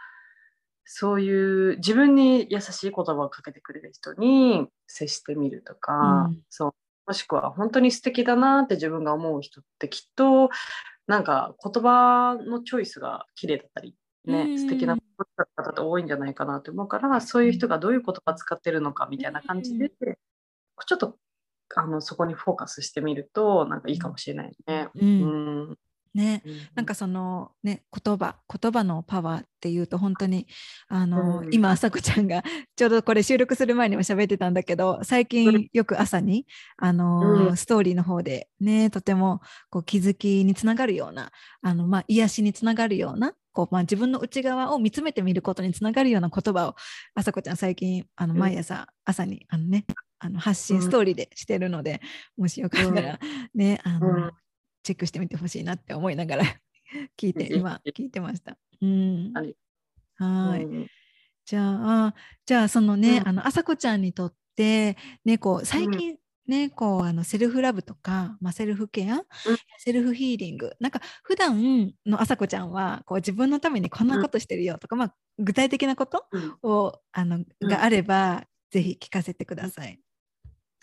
[0.83, 5.93] そういう自分に優しい言葉をかけてくれる人に接してみるとか、
[6.27, 6.39] うん。
[6.49, 6.73] そう。
[7.05, 10.49] もしくは本当に素敵だなって自分が思う人ってきっと
[11.05, 13.95] なんか言葉のチョイスが綺麗だったり、
[14.27, 14.97] ねうん素敵な
[15.55, 21.17] 方って多いんじゃないかなと思うからそういう人がどういう言葉使ってるのかみたいな感じで、ちょっと
[21.75, 24.89] あのそこにフォーカスしてみるとなんかいいかもしれないね。
[24.95, 25.71] ううん。
[25.71, 25.77] ん。
[26.13, 26.41] ね。
[26.75, 30.47] なんかそのね言葉言葉のパワーっていうと本当に
[30.87, 31.53] あの、うん。
[31.53, 32.43] 今朝子ちゃんが
[32.75, 37.57] ちょうどこれ収録する前にも喋ってたんだけど最う近よく朝にあの、うん。
[37.57, 46.75] ストーリーの方でねとてもこう気づきにつながるようなあの、まあ、癒しにつながるようなこう、まあ、自分の内側を見つめてみることにつながるような言葉を
[47.15, 48.39] 朝子ちゃん最近あのうん。
[48.39, 49.85] 毎朝朝にあのね
[50.19, 51.99] あの発信うんストーリーでしてるので、
[52.37, 53.19] もしよかったら
[53.55, 54.31] ね、あの、うん。
[54.83, 56.43] チェックしてみてほしいなって思いながら
[57.17, 58.57] 聞いて今聞いてました。
[58.79, 59.43] うん、は
[60.57, 60.87] い、うん。
[61.43, 62.15] じゃあ
[62.45, 63.27] じゃあそのね、うん。
[63.27, 66.17] あの朝子ちゃんにとってねこう最近
[66.47, 69.21] ね、こうあのセルフラブとか、まあ、セルフケア、
[69.79, 70.75] セルフヒーリング。
[70.79, 76.57] なんか普段の朝子ちゃんはこう自分のためにこんなことしてるよとか、まあ、具体的なことうん。
[76.63, 77.67] をあの、うん。
[77.67, 79.99] があればぜひ聞かせてください。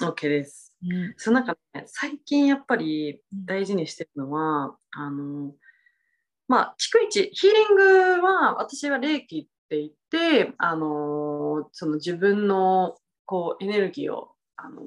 [0.03, 0.77] OK です。
[0.83, 1.15] うん。
[1.17, 3.47] そうなんかね、最近やっぱりうん。
[3.47, 5.55] 大事にしてるのは、あの、
[6.47, 7.83] まあ、逐一、ヒーリング
[8.23, 14.83] は、私は霊気って言って、あの、その自分のこうエネルギーをあの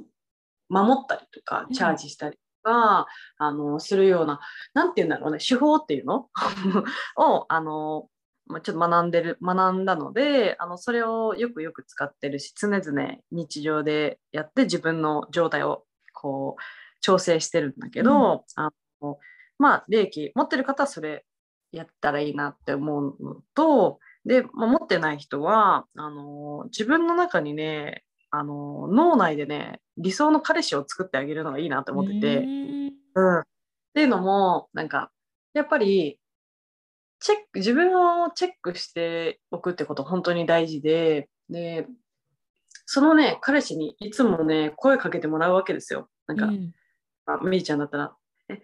[0.69, 1.73] 守ったりとかう、ん。
[1.73, 4.39] チャージしたりとか、あの、するような、
[4.73, 6.29] なんて言うんだろうね、手法っていうの？
[7.17, 8.09] を、あの、
[8.47, 16.61] まあ、ちょっと学んでる、学んだので、あの、それをよくよく使ってるし、常々日常でやって自分の状態をこう
[17.01, 18.69] 調整してるんだけど、あ
[19.01, 19.19] の
[19.59, 21.25] まあ、霊気持ってる方はそれ
[21.71, 33.39] やったらいいなって思うのと、で、まあ、持ってない人は、あの、自分の中にね、あの、脳内でね、理想の彼氏を作ってあげるのがいいなと思ってて、うんうん。
[33.39, 33.43] っ
[33.93, 35.11] ていうのも、なんか、
[35.53, 36.19] やっぱり、
[37.19, 41.87] チェック、自分をチェックしておくってこと本当に大事で、で、
[42.85, 46.09] そのね、彼氏にいつもね、声かけてもらうわけですよ。
[46.27, 46.73] なんか、うん
[47.29, 48.15] あみーちゃんだったら、
[48.47, 48.61] え、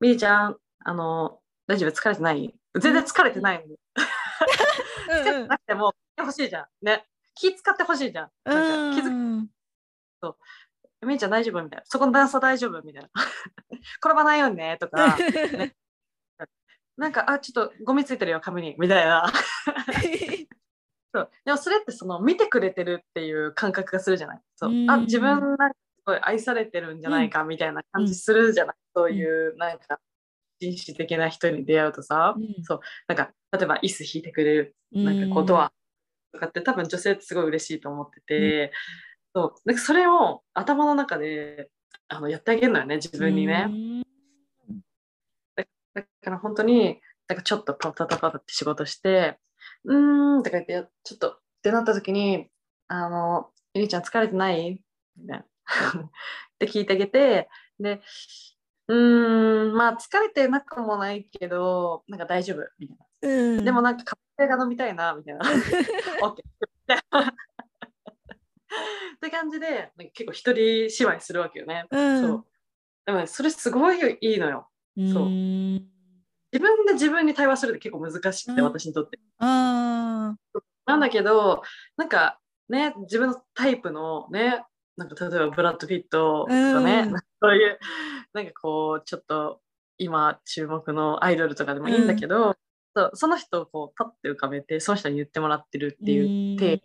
[0.00, 1.90] みーちゃん、あの、大丈夫？
[1.90, 2.54] 疲れてない？
[2.78, 3.78] 全然疲れてないのに。
[5.08, 6.66] 疲れてなくても、欲しいじゃん。
[6.84, 7.06] ね。
[7.36, 8.30] 気使ってほしいじゃん。
[8.44, 9.48] なんか気づうん
[11.06, 11.62] みーちゃん大丈夫？
[11.62, 11.84] みたいな。
[11.86, 12.82] そこの段差大丈夫？
[12.82, 13.08] みたいな。
[14.02, 15.76] 転ばないよねとか、ね
[16.96, 18.74] なんか、あ、ちょっとゴミついてるよ、髪に。
[18.78, 19.30] みたいな。
[21.14, 24.40] そうでもそれってその見てくれてるっていう感覚がするじゃない？
[24.56, 28.76] そううんあ自分なんかすごい愛されてるんじゃないかみたいな感じするじゃない？
[28.94, 29.98] そういうなんか
[30.60, 35.72] 紳士的な人に出会うとさ、うんそうなんか例えば椅子引いてくれるなんかこうドア
[36.36, 38.72] とかって多分女性ってすごい嬉しいと思ってて、
[39.34, 41.68] そうなんかそれを頭の中で
[42.08, 44.04] あのやってあげるのよね自分にね。
[45.94, 49.38] だから本当になんかちょっとパタパタパタって仕事して
[49.84, 52.48] うーんとか言ってやちょっとってなった時に
[52.88, 54.78] あの「ゆりちゃん疲れてない?」
[55.16, 55.44] みたいな
[56.04, 56.10] っ
[56.58, 57.48] て聞いてあげて
[57.80, 58.02] で
[58.88, 62.68] うーんまあ疲れてなくもないけどなんか大丈夫？
[62.78, 63.06] みたいな。
[63.22, 65.40] うんでもなんかカフェが飲みたいなみたいな。
[66.22, 71.86] オッケーみたいなって感じで結構一人芝居するわけよね。
[71.90, 72.46] うんそう
[73.06, 74.68] でもねそれすごいいいのよ。
[74.96, 75.88] そううん
[76.52, 79.18] 自分で自分に対話するって結構難しくて、うん私にとって。
[79.38, 80.36] あ
[80.86, 81.62] なんだけど
[81.96, 84.64] なんかね自分のタイプのね
[84.96, 87.78] なんか例えばブラッド・ピットとかね、うんそういう
[88.32, 89.60] なんかこうちょっと
[89.98, 92.56] 今注目のアイドルとかでもいいんだけど、
[92.96, 96.82] そうその人をこうパッて浮かべてその人に言ってもらってるっていう手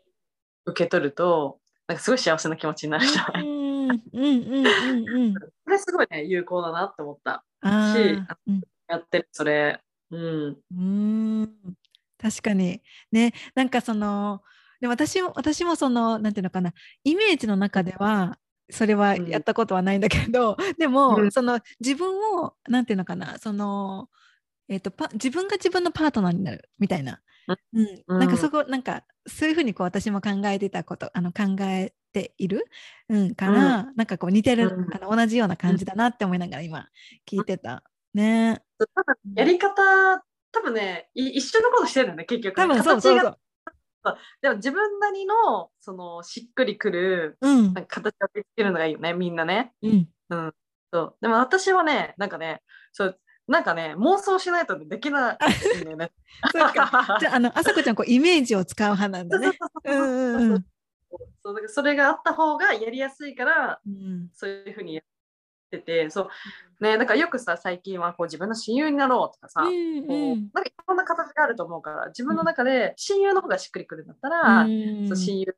[0.66, 3.44] 受け取るとなんかすごい幸せな気持ちになるじゃない。
[3.44, 3.90] うん。
[3.92, 4.02] うん。
[4.14, 4.32] うん。
[4.54, 5.10] うん。
[5.10, 5.34] うん。
[5.34, 7.46] これすごいね有効だなって思った。
[7.62, 8.62] あしーうん。
[8.90, 9.80] やってるそれ。
[10.12, 10.48] うん。
[10.50, 10.82] うー
[11.44, 11.50] ん。
[12.22, 12.82] 確かに。
[13.12, 14.42] ねなんかその
[14.82, 16.74] で私も私もそのなんていうのかな。
[17.06, 18.38] イメージの中では
[18.70, 19.28] それはうん。
[19.28, 21.32] やったことはないんだけど、でも、うん。
[21.32, 23.38] その自分をなんていうのかな。
[23.38, 24.10] その、
[24.72, 27.20] えー、とパ自分が自分のパートナーになるみたいな、
[27.74, 28.04] うん。
[28.08, 28.20] うん。
[28.20, 32.66] なんかそこなんかそういうふうにこう私も考えてたことあの考えている、
[33.10, 34.96] うん、から、なんかこう似てる、うん。
[34.96, 36.88] あの同じような感じだなって思いながら今
[37.30, 37.84] 聞いてた。
[38.14, 38.62] ね。
[38.78, 43.18] 多分やり方多分ねい一緒のことしてるよね結局多分そうそう。
[43.18, 43.38] 形が。
[44.06, 44.18] そう。
[44.42, 47.74] でも自分なりのそのしっくりくるうん。
[47.74, 49.74] なんか形を見つけるのがいいよねみんなね。
[49.82, 50.10] うん。
[50.30, 50.54] うん、
[50.94, 51.16] そう。
[51.20, 52.62] でも私はねなんかね
[52.94, 53.20] そう
[53.52, 56.12] なんかね妄想しないとできないんだよね。
[56.54, 57.18] そうか。
[57.20, 59.52] じゃあ、あの、あさこちゃん、こう、イメージを使う派なんだね。
[61.44, 64.30] そうだからそれがあった方がやりやすいからうん。
[64.32, 65.04] そういうふうにやっ
[65.70, 66.30] ててそう。
[66.80, 75.08] ねだからよくさ最近はこう自分の親友になろうとかさ、うんこううんなんかいろんな形があると思うから自分の中で親友の方がしっくりくるんだったら、うん。
[75.08, 75.56] そう親友だっ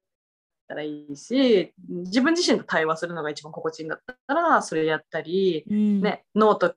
[0.69, 6.01] たらいいし自分自身と対話するのが一番心地いいんだったらそれやったり、うん。
[6.01, 6.73] ね、ノートの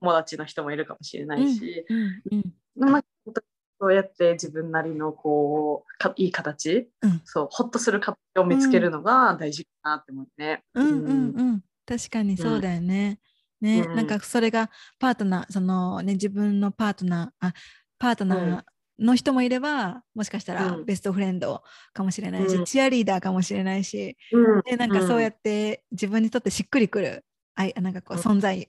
[0.00, 3.46] 友達の人もいるかもしれないし、うんうんなんか本当に
[3.80, 7.20] そうやって自分なりのこうかいい形、うん。
[7.24, 10.62] そうホッとする形を見つけるのが大事かなって思うね。
[10.74, 11.08] うんうん。
[11.30, 13.18] うん確かにそうだよね。
[13.60, 13.96] ね、うん。
[13.96, 17.54] なんかそれがパートナーそのね自分のパートナーあ
[17.98, 18.62] パートナー
[18.98, 20.84] の人もいれば、もしかしたらうん。
[20.84, 22.64] ベストフレンドかもしれないし、うん。
[22.64, 24.62] チアリーダーかもしれないし、うん。
[24.62, 28.22] でなんかそうやっって自分にとってしっくりくるあいなんかこううん。
[28.22, 28.68] 存在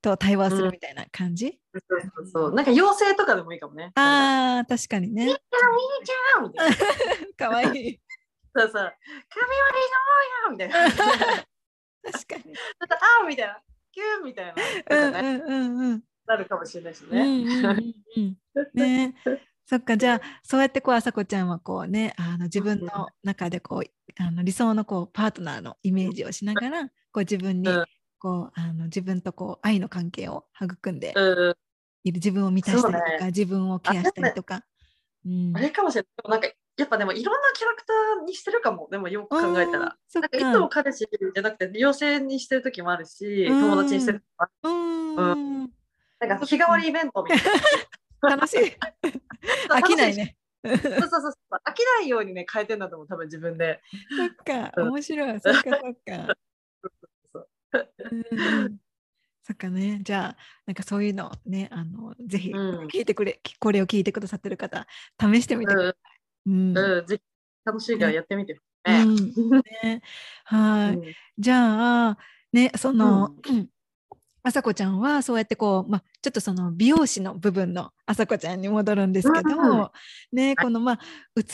[0.00, 3.92] と対話するみたいな感じ、うそうそうなんか妖精とかでもいいかもね。
[3.94, 6.76] あー確かにねみーちゃんみたいな。
[7.36, 8.00] かわいい
[8.56, 8.94] そうそう。
[9.28, 9.76] 髪割
[10.48, 10.90] りのやみたいな。
[12.12, 12.42] 確かに。
[12.42, 13.60] ちょっとあーみたいな。
[13.92, 14.54] キューみたいな。
[14.54, 16.02] ねうんうんうん。
[16.26, 17.54] なるかもしれないしうんうんね。
[17.54, 17.84] うん
[18.16, 18.36] うん
[18.74, 19.14] ね
[19.66, 27.84] そっかじゃあそうやってこうあさこちゃんはこうねあの自分の中でこうあの理想のこうパートナーのイメージをしながらこう自分にうん
[28.18, 31.56] こうあの自分とこう愛の関係を育んでうん。
[32.04, 34.64] いる自分を満たしたりとか、ね自分をケアしたりとか。
[35.26, 36.30] うんあれかもしれない。
[36.30, 38.88] なんかやっぱでもいろんなキャラクターにしてるかも。
[38.90, 39.78] でもよく考えたら。
[39.78, 44.24] なんかいつも彼氏じゃなくて妖精にしてる時もあるし、うん友達にしてる時
[44.64, 45.40] もある。
[45.40, 45.70] うん
[46.20, 47.38] なんか日替わりイベントみたい
[48.22, 48.30] な。
[48.30, 48.58] 楽しい
[49.70, 50.16] 飽きない。
[50.16, 50.36] ね。
[50.64, 51.32] そうそうそう。
[51.64, 53.08] 飽きないようにね変えてんだと思う。
[53.08, 53.80] 多分自分で。
[54.16, 55.94] そっかうん面白いそっかそっ
[56.26, 56.36] か。
[59.42, 60.00] そっかね。
[60.02, 62.86] じゃあなんかそういうのねあのぜひうん。
[62.88, 64.86] 聞いてくれ、これを聞いてくださってる方
[65.18, 65.94] 試してみてください。
[66.46, 66.78] うん。
[66.78, 67.06] うん。
[67.06, 67.22] ぜひ
[67.64, 68.54] 楽しいからやってみて。
[68.54, 69.04] うね。
[69.04, 69.16] ん。
[69.82, 70.02] ね。
[70.44, 71.02] はい、うん。
[71.38, 72.18] じゃあ
[72.52, 73.34] ねその、
[74.42, 79.90] あさこちゃんはそうやってこう、まあ、ちょっとその美容師の部分のあさこちゃんに戻るんですけど、うん
[80.32, 81.00] ねこのまあ
[81.34, 81.44] 美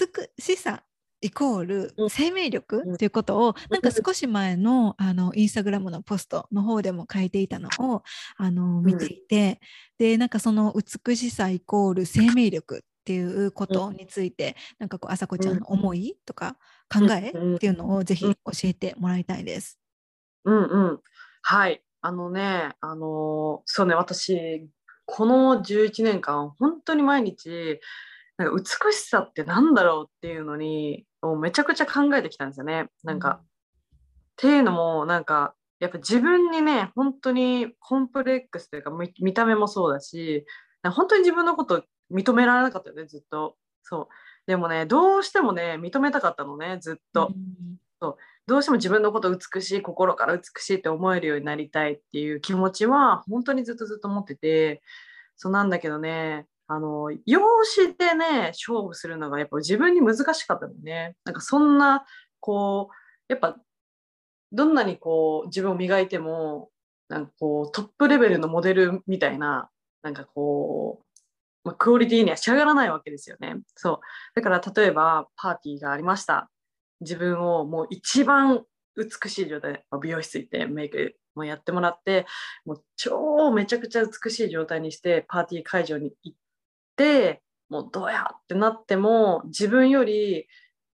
[0.43, 0.83] しさ
[1.25, 8.03] イコール生命力ということを、なんか少し前のあのインスタグラムのポストの方でも書いていたのを
[8.37, 9.59] あの見ていて、
[9.97, 16.59] でなんかその美しさイコール生命力っていうことについて、なんかこうあさこちゃんの思いとか
[16.93, 19.81] 考えっていうのをぜひ教えてもらいたいです。
[20.45, 21.01] うんうん、
[21.41, 21.83] はい。
[22.03, 24.69] あのねあのそうね私
[25.07, 27.81] この11年間本当に毎日
[28.37, 32.89] なんか美しさってなんだろうっていうのにをめちゃくちゃ考えてきたんですよね。
[33.03, 33.41] なんか、うん、っ
[34.37, 40.47] ていうのもなんかやっぱ自分にね本当にコンプレックスというか見た目もそうだし
[40.83, 43.57] 本当に自分のこと認められなかったよねずっと。
[43.83, 44.09] そう
[44.47, 47.29] でもねどうしてもね認めたかったのねずっと。
[47.29, 48.17] うん、そう
[48.47, 54.83] どうしても自分のこと美しい心から美しいって思えるようになりたいっていう気持ちは本当にずっとずっと持ってて
[55.37, 61.17] そうなんだけどねあの、容姿でね、勝負するのがやっぱ自分に難しかったのね。
[61.25, 62.05] なんかそんな、
[62.41, 62.95] こう、
[63.29, 63.57] やっぱ、
[64.53, 66.71] どんなにこう、自分を磨いても、
[67.09, 69.71] なんかこう、トップレベルのモデルみたいな、
[70.03, 71.05] なんかこう、
[71.65, 73.57] まあ、クオリティには仕上がらないわけですよね。
[73.75, 74.01] そう。
[74.35, 76.51] だから例えば、パーティーがありました。
[77.01, 78.65] 自分をもう一番
[78.97, 82.27] 美しい状態、美容室行ってメイクもやってもらって、
[82.65, 86.39] もう超めちゃくちゃ美しい状態にしてパーティー会場に行っ
[86.97, 90.47] てもうどうやってなっても自分より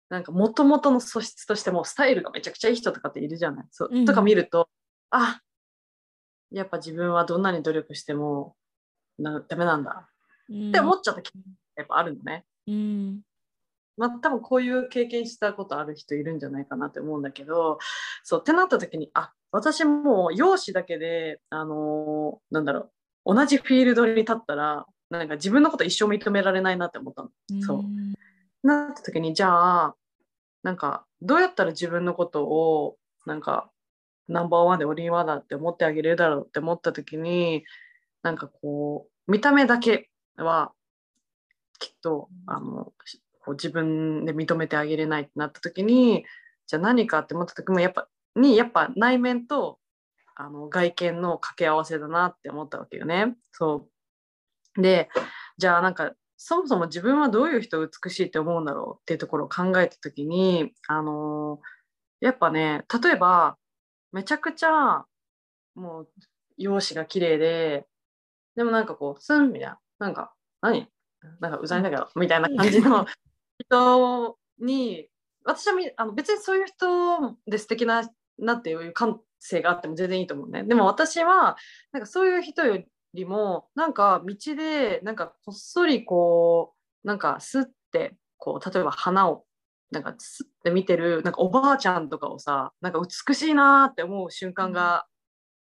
[0.10, 3.66] なんかもともとの素質としてもスタイルがめちゃくちゃいい人とかっているじゃない。
[3.72, 4.70] そう、うん、とか見ると
[5.12, 5.42] あ
[6.52, 8.56] やっぱ自分はどんなに努力しても
[9.20, 10.10] なダメなんだ、
[10.50, 11.22] うん、って思っちゃった
[11.76, 12.46] やっぱあるのね。
[12.68, 13.22] うん。
[13.98, 17.80] まあ、多分こういう経験したことある人いるんじゃないかなって思うんだけど
[18.24, 22.92] そうってなった時にあ私も容姿だけであのー、なんだろ
[23.26, 27.30] う同じフィールドに立ったらなんか自分のこと一生認められないなって思ったの。
[27.62, 29.96] そうなった時にじゃあ
[30.64, 33.72] なんかどうやったら自分のことをなんか
[34.28, 37.64] ナンバーワンでオリンワンだって思ってあげれるだろうって思った時に
[38.22, 40.72] なんかこう見た目だけは
[41.80, 42.94] きっとあの
[43.40, 46.26] こう自分で認めてあげれないってなった時に
[46.68, 49.80] じゃあ何かって思った時もやっぱにやっぱ内面と
[50.36, 53.36] あの外見の掛け合わせだなって思ったわけよね。
[53.52, 53.90] そう
[54.82, 55.10] で
[55.58, 63.58] じゃあなんかそもそも自分はどういう人を美しいって思うんだろうっていうところを考えた時にあのー、やっぱね例えば
[64.12, 65.06] めちゃくちゃ
[65.76, 66.10] もう
[66.58, 67.86] 容姿が綺麗で
[68.56, 70.88] でもなんかこうスンみたいななんか何？
[71.42, 73.06] なんかうざいんだけどみたいな感じの
[73.60, 75.10] 人に
[75.44, 80.64] 私はあの別にそういう人で素敵ななっていう感性があっても全然いいと思うね。
[80.64, 81.58] でも私は
[81.92, 82.82] なんかそういう人よ
[83.14, 89.46] りもなんか道でなんかこっそりこうなんかスッてこう例えば花を
[89.92, 95.06] なんかスッて見てるなんかおばあちゃんとかをさなんか美しいなって思う瞬間が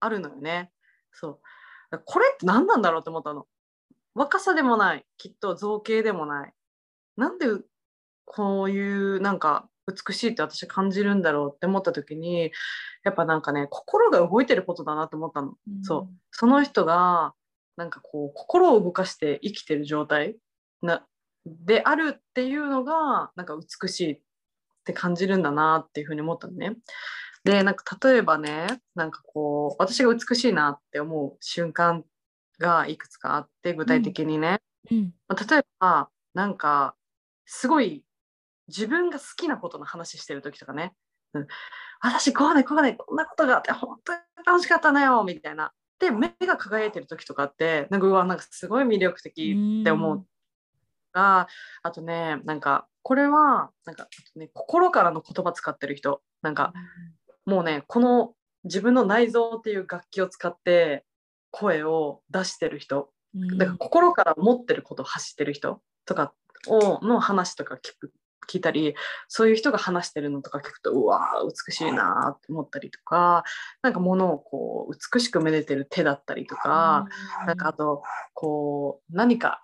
[0.01, 0.71] あるのよね。
[1.13, 1.41] そう
[2.05, 3.47] これって何なんだろうって思ったの。
[4.15, 6.53] 若さでもないきっと造形でもない。
[7.17, 7.47] なんで
[8.25, 12.53] こういうなんか美しいって私感じるんだろうって思った時に
[13.05, 16.15] やっぱなんかね心が動いてることだなと思ったの、うん、そう。
[16.31, 17.35] その人が
[17.77, 20.37] なんかこう心を動かして生きてる状態
[20.83, 21.05] な
[21.45, 24.21] であるっていうのがなんか美しいっ
[24.85, 26.77] て感じるんだなっていうふうに思ったのね。
[27.45, 32.05] でなんか例えばねなんかこう私が美しいなって思う瞬間
[32.61, 34.61] がいくつかあって具体的にね、
[34.91, 34.99] うん。
[34.99, 35.13] うん、
[35.49, 36.95] 例えばなんか
[37.47, 38.05] すごい
[38.69, 40.95] 自分が好きなことの話してる時とかね、
[41.35, 41.47] うん、
[42.01, 45.73] 私こうねこうねこんなことがあって本当に楽しかったのよみたいな。
[45.99, 50.27] で目が輝いてる時とかってなんかうわなんかすごい魅力的って思う。
[51.13, 51.47] が
[51.83, 56.23] あとねなんかこれはなんか、ね、心からの言葉使ってる人。
[56.41, 56.73] なんか
[57.47, 58.35] もうねこの
[58.65, 61.05] 自分の内臓っていう楽器を使って
[61.51, 63.11] 声を出してる人。
[63.59, 66.35] だから心から持ってることを発してる人とか
[66.67, 68.13] をの話とか聞く
[68.49, 68.95] 聞いたり
[69.29, 73.45] そういう人が話してるのとか聞くとうわ美しいなって思ったりとか
[73.83, 77.07] なんか物をこう美しくめでてる手だったりとか
[77.47, 78.03] なんかあと
[78.35, 79.61] こう何か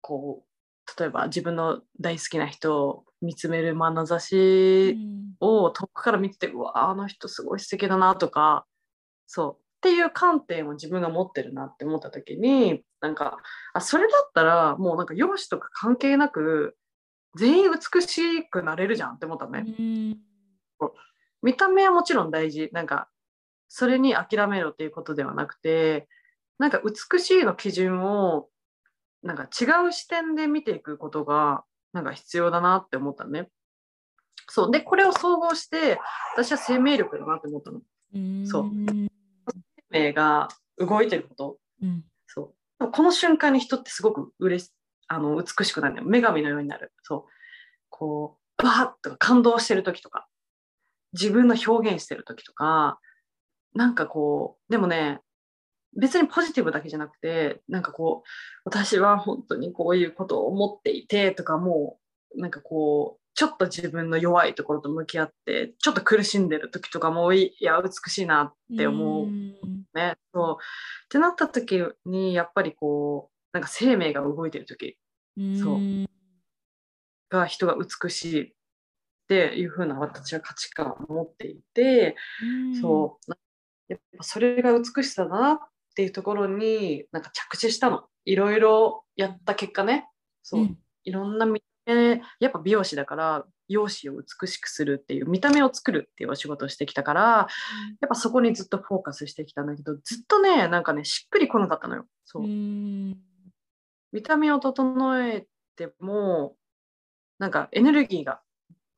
[0.00, 4.96] こう例えば自分の大好きな人を見つめる眼差し
[5.40, 8.66] を遠くから見ててうわあの人すごい素敵だなとか
[9.26, 9.70] そう。
[9.80, 13.38] っていう観点を自分が持ってるなって思った時になんか
[13.72, 16.76] あそれだったらもうなんか容姿とか関係なく
[17.36, 19.64] 全員美しくなれるじゃんって思ったね。
[21.42, 22.68] 見た目はもちろん大事。
[22.72, 23.08] なんか
[23.68, 26.08] それに諦めろっていうことではなくて
[26.58, 28.48] なんか美しいの基準を
[29.22, 33.48] なんか違う視点で見ていくことがなんか必要だなって思ったね。
[34.48, 34.70] そう。
[34.70, 35.98] でこれを総合して
[36.34, 37.80] 私は生命力だなって思ったの。
[38.46, 38.70] そう。
[38.70, 39.10] 生
[39.90, 42.04] 命が動いてること、うん。
[42.26, 42.90] そう。
[42.90, 44.72] この瞬間に人ってすごく嬉し
[45.12, 45.94] あの美しくなる。
[45.94, 46.92] んだよ女神のようになる。
[47.02, 47.22] そう。
[47.88, 50.28] こうバーッとか感動してる時とか。
[51.12, 53.00] 自分の表現してる時とか。
[53.74, 55.20] なんかこうでもね
[55.96, 58.28] 別にポジティブだけじゃなくてなんかこう
[58.64, 61.98] 私は本当にこういうことを思っていてとかも
[62.36, 67.56] うなんかこうちょっと自分の弱いところと向き合ってちょっと苦しんでる時とかもい。
[67.60, 69.26] や美しいなって思う。
[69.96, 70.16] ね。
[70.32, 70.56] そう。
[71.06, 74.96] ってなった時にやっぱりこうなんか生命が動いてる時
[75.60, 75.80] そう。
[77.30, 78.52] が人が美しいっ
[79.28, 82.16] ていう風な私は価値観を持っていて、
[82.80, 83.32] そう。
[83.88, 85.58] やっぱそれが美しさだなっ
[85.94, 88.04] ていうところになんか着地したの。
[88.24, 90.08] いろいろやった結果ね。
[90.42, 90.78] そう、うん。
[91.04, 102.04] いろんな見た目やっぱ美容師だから容姿を美しくするっていう見た目を作るっていうお仕事をしてきたからやっぱそこにずっとフォーカスしてきたんだけどずっとねなんかねしっくりこなかったのよ。
[102.24, 103.16] そう、うん
[104.12, 105.46] 見た目を整え
[105.76, 106.56] ても
[107.38, 108.40] なんかエネルギーが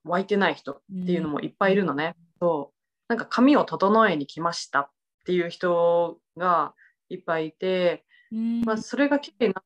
[0.04, 2.76] 湧いてない人っていうのもいっぱいいるのね、そう。
[3.08, 4.90] なんか髪を整えに来ましたっ
[5.24, 6.74] ていう人が
[7.08, 8.62] いっぱいいて、うん。
[8.62, 9.64] まあ、それが綺麗になっ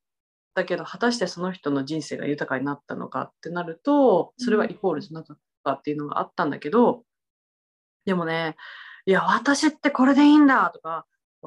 [0.54, 7.04] たけど果たしてその人の人生が豊かになったのかってなるとそれはイコールじゃなかったっていうのがあったんだけど
[8.06, 8.56] でもね
[9.04, 11.04] いや私ってこれでいいんだとかわ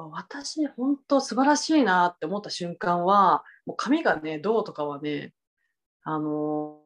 [0.08, 5.34] 私本当素晴らしいなって思った瞬間はもう髪がねどうとかはね
[6.04, 6.80] あの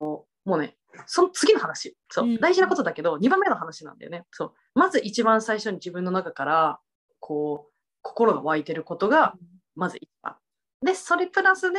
[0.00, 0.76] もうね
[1.06, 1.96] その次の話。
[2.08, 4.24] そう、うん大事なことだけど2番目の話なんだよね。
[4.32, 4.52] そう。
[4.74, 6.80] まず一番最初に自分の中から
[7.20, 7.72] こう
[8.02, 9.34] 心が湧いてることが
[9.76, 10.36] まず一番。
[10.84, 11.78] でそれプラスで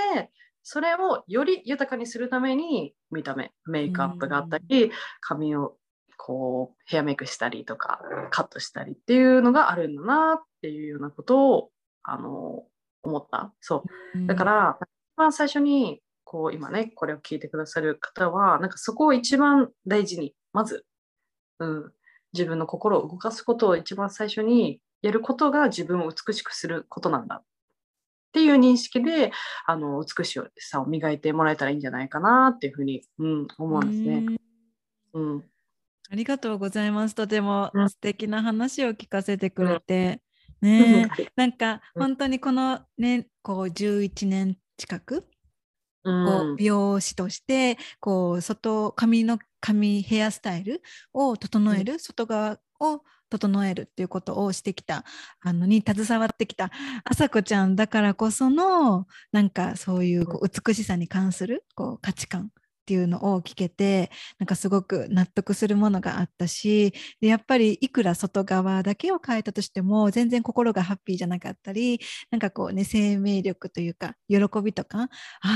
[0.64, 5.78] それをより豊かにするために見た目メイクアップがあったり、髪を
[6.18, 11.72] こうヘアメイクしたりとかカットしたりっていうのがあるんだなっていうようなことを
[12.04, 12.64] あの
[13.04, 13.54] 思った。
[13.62, 13.84] そ
[14.16, 14.28] う。
[14.28, 20.86] だから、一番最初にこう今ねこれを聞いてくださる方はなんかそこを一番大事にまず、
[21.60, 21.92] うん、
[22.32, 27.36] 自分の心を動かすことを一番最初にやることが自分を美しくすることなんだ。
[27.36, 27.44] っ
[28.32, 29.34] ていう認識で
[29.68, 34.38] あの美しさを磨いてもらえたらいいんじゃないかなっていうふうに、うん、思うんですね。
[35.14, 35.44] うん。
[36.10, 37.16] ありがとうございます。
[37.16, 37.90] とてもうん。
[37.90, 40.22] 素敵な話を聞かせてくれて。
[40.62, 41.32] ねえ。
[41.36, 42.04] なんかうん。
[42.04, 45.28] 本当にこのね、こう11年近く、
[46.04, 46.26] うん。
[46.26, 50.82] こう美容師として、こう外、髪の髪、ヘアスタイル
[51.14, 55.06] を整える、外側を整えるっていうことをしてきた、
[55.42, 56.70] あのに携わってきた
[57.06, 62.52] 朝子ちゃんだからこその、なんかそういうこう美しさに関するこう価値観
[62.82, 64.10] っていうのを聞けて
[64.40, 72.00] なんかすごく納得するものがあったしでやっぱりいくら外側だけを変えたとしても全然心がハッピーじゃなかったり
[72.32, 75.10] なんかこうね生命力というか喜びとかあ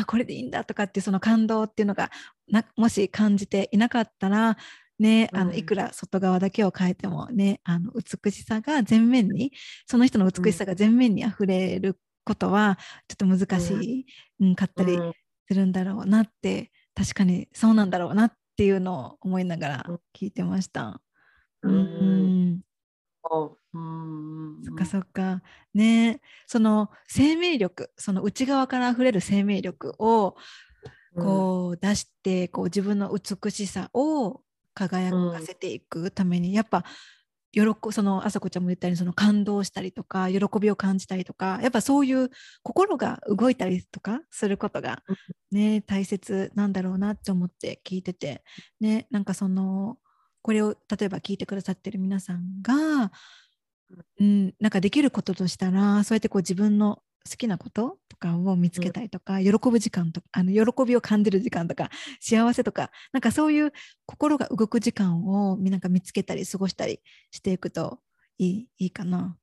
[0.03, 2.11] あこれでいいんだとかってその感動っていうのが
[2.47, 4.57] なもし感じていなかったら
[4.97, 9.51] ね、あのうんいくら外側だけを変えてもねあの美しさが前面に
[9.85, 14.05] その人の美しさが前面にあふれることはちょっと難しい、
[14.39, 14.55] うん。
[14.55, 15.13] かったりうん。
[15.47, 19.99] するんだろうなって確かにそうなんだろうなっていうのを思いながらうん。
[20.15, 21.01] 聞いてました。
[21.61, 22.61] ううん。
[23.75, 23.77] う。
[23.77, 25.41] んそっかそっか。
[25.73, 26.21] ね。
[26.47, 30.35] その生命力その内側から溢れる生命力を
[31.19, 34.41] こう出してこう自分の美しさを
[34.73, 36.83] 輝かせていくために、やっぱ
[37.63, 42.29] 喜その朝子ちゃんも言ったようにその感動したりとか喜びを感じたりとかやっぱそういう
[42.63, 45.03] 心が動いたりとかすることが
[45.51, 48.43] ね大切なんだろうなって思って聞いてて
[48.81, 49.97] ねなんかその
[50.41, 53.11] これを例えば聞いてくださってる皆さんが、
[54.19, 63.73] うん、なんかできることとしたらそうやってこう自分の好きなこととかを見つけたりとか、喜ぶ時間とかあの喜びを感じる時間とか幸せとかなんかそういう
[64.05, 67.99] 心が動く時間をみなんか見つけたり過ごしたりしていくと
[68.37, 69.37] いいいいかな。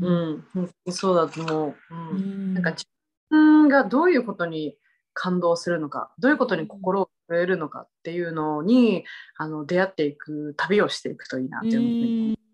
[0.00, 1.76] うん、本当にそうだと思う。
[1.90, 2.08] うん。
[2.10, 2.54] うん。
[2.54, 2.86] なんか自
[3.30, 4.76] 分がどういうことに
[5.12, 9.04] 感動するのか、どういうことに心を震えるのかっていうのに
[9.36, 12.45] あの出会っていく旅をしていくといいなって思って、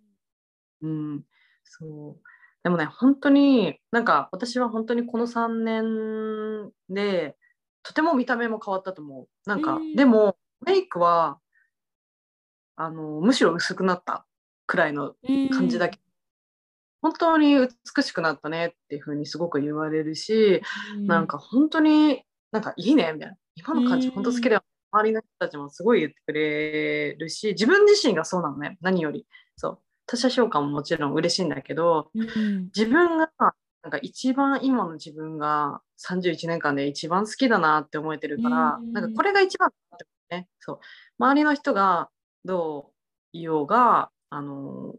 [0.83, 1.25] うん、
[1.65, 2.23] そう。
[2.63, 7.37] でもね、本当になんか私は本当にこの3年で
[7.83, 9.29] とても見た目も変わったと思う。
[9.49, 11.41] なんか、うんでもメイクは
[12.77, 14.25] あのむしろ薄くなった
[14.67, 15.15] くらいの
[15.51, 16.03] 感じだけど、
[17.03, 20.63] 本当に美しくなったねっていう風にすごく言われるし、
[20.99, 22.23] なんか本当に
[22.53, 23.37] なんかいいねみたいな。
[23.57, 24.15] 今の感じうん。
[24.15, 24.63] 本当好きだよ。
[24.93, 28.79] 周りの人たちもすごい言ってくれるし自分自身がそうなのね。
[28.81, 29.27] 何より。
[29.57, 29.79] そう
[30.13, 33.31] 他者評価ももちろん嬉しいんだけど、うん、自分が
[33.83, 40.49] なんか一番今の自分が31年間で一番好きだなって思えてるから、うん、なんかこれが一番ってね。
[40.61, 40.81] そう。
[41.19, 42.11] 周りの人が
[42.45, 44.97] どう言おうがあの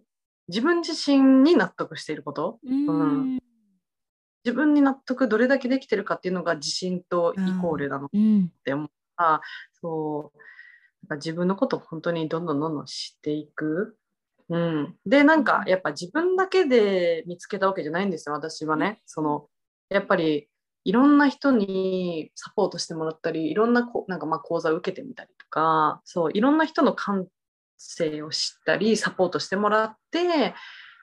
[0.47, 3.03] 自分自身に納得していること、うん、う
[3.35, 3.39] ん、
[4.43, 8.09] 自分に納得どれだけできてるかっていうのが自信とイコールなのっ
[8.63, 9.39] て思った、うん、
[9.79, 10.37] そう。
[11.03, 13.97] なんか自分のことを本当にどんどんどんどん知っていく、
[14.49, 19.01] うん、でなんかやっぱ自分だけで見つけたわけじゃないんですよ私はね。
[19.05, 19.47] その
[19.89, 20.49] やっぱり
[20.85, 27.27] いろんな人にサポートしてもらったりいろんなこなんかまあ講座を受けてみたりとかそういろんな人の感
[27.77, 30.53] 性を知ったりサポートしてもらって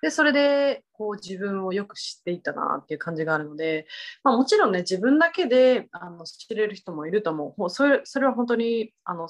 [0.03, 3.87] でそれでこう自分をよく知っていったなっていう感じがあるので、
[4.25, 7.71] まあ、もちろんね自分だけであの知れる人もいると思う。
[7.71, 9.29] それそれは本当にあの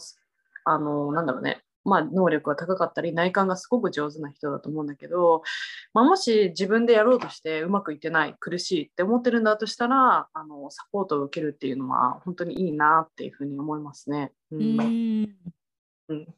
[0.64, 5.42] あのなんだろうねまあ、能力が高かったり内観がすごく上手な人だと思うんだけど、
[5.92, 14.30] まあ、もし自分でやろうとしてうまくいってない苦しいって思ってるんだとしたらあのサポートを受けるっていうのは本当にいいなっていうふうに思いますね。
[14.52, 15.36] うん、
[16.08, 16.34] うん。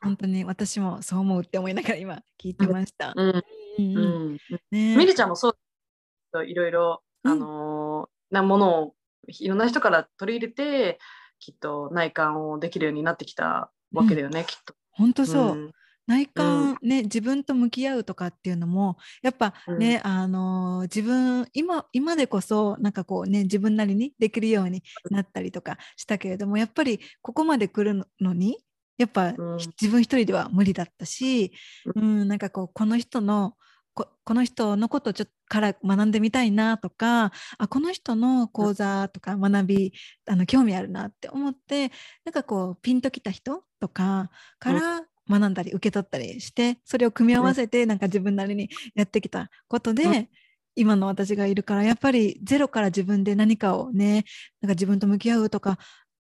[0.00, 3.12] 本当に私もそう思うって思いながら今聞いてました。
[3.16, 3.44] うん。
[3.78, 4.38] うん。
[4.70, 8.94] ね、みりちゃんもそういろいろ、あのー、なものを
[9.26, 11.00] いろんな人から取り入れて
[11.38, 14.74] きっと内観をできるようになってきたわけだよね、きっと。
[14.90, 15.72] 本当そう、
[16.08, 28.58] 内観、ね、自分と向き合うとかっていうのもやっぱね、うん、あの自分今今でこそなんかこうね自分なりにできるようになったりとかしたけれどもやっぱりここまで来るのに
[28.96, 31.52] やっぱ、うん、自分一人では無理だったし、
[31.94, 33.54] うん、なんかこうこの人の
[33.98, 39.92] ここの人のことをちょっとから学んでみたいなとかあこの人の講座とか学び
[40.28, 41.90] あの興味あるなって思って
[42.24, 44.30] なんかこうピンときた人とか
[44.60, 50.28] から学んだり受け取ったりしてそれを組み合わせてなんか自分なりにやってきたことで、
[50.76, 54.24] 今の私がいるからやっぱりゼロから自分で何かをね
[54.60, 55.78] なんか自分と向き合うとか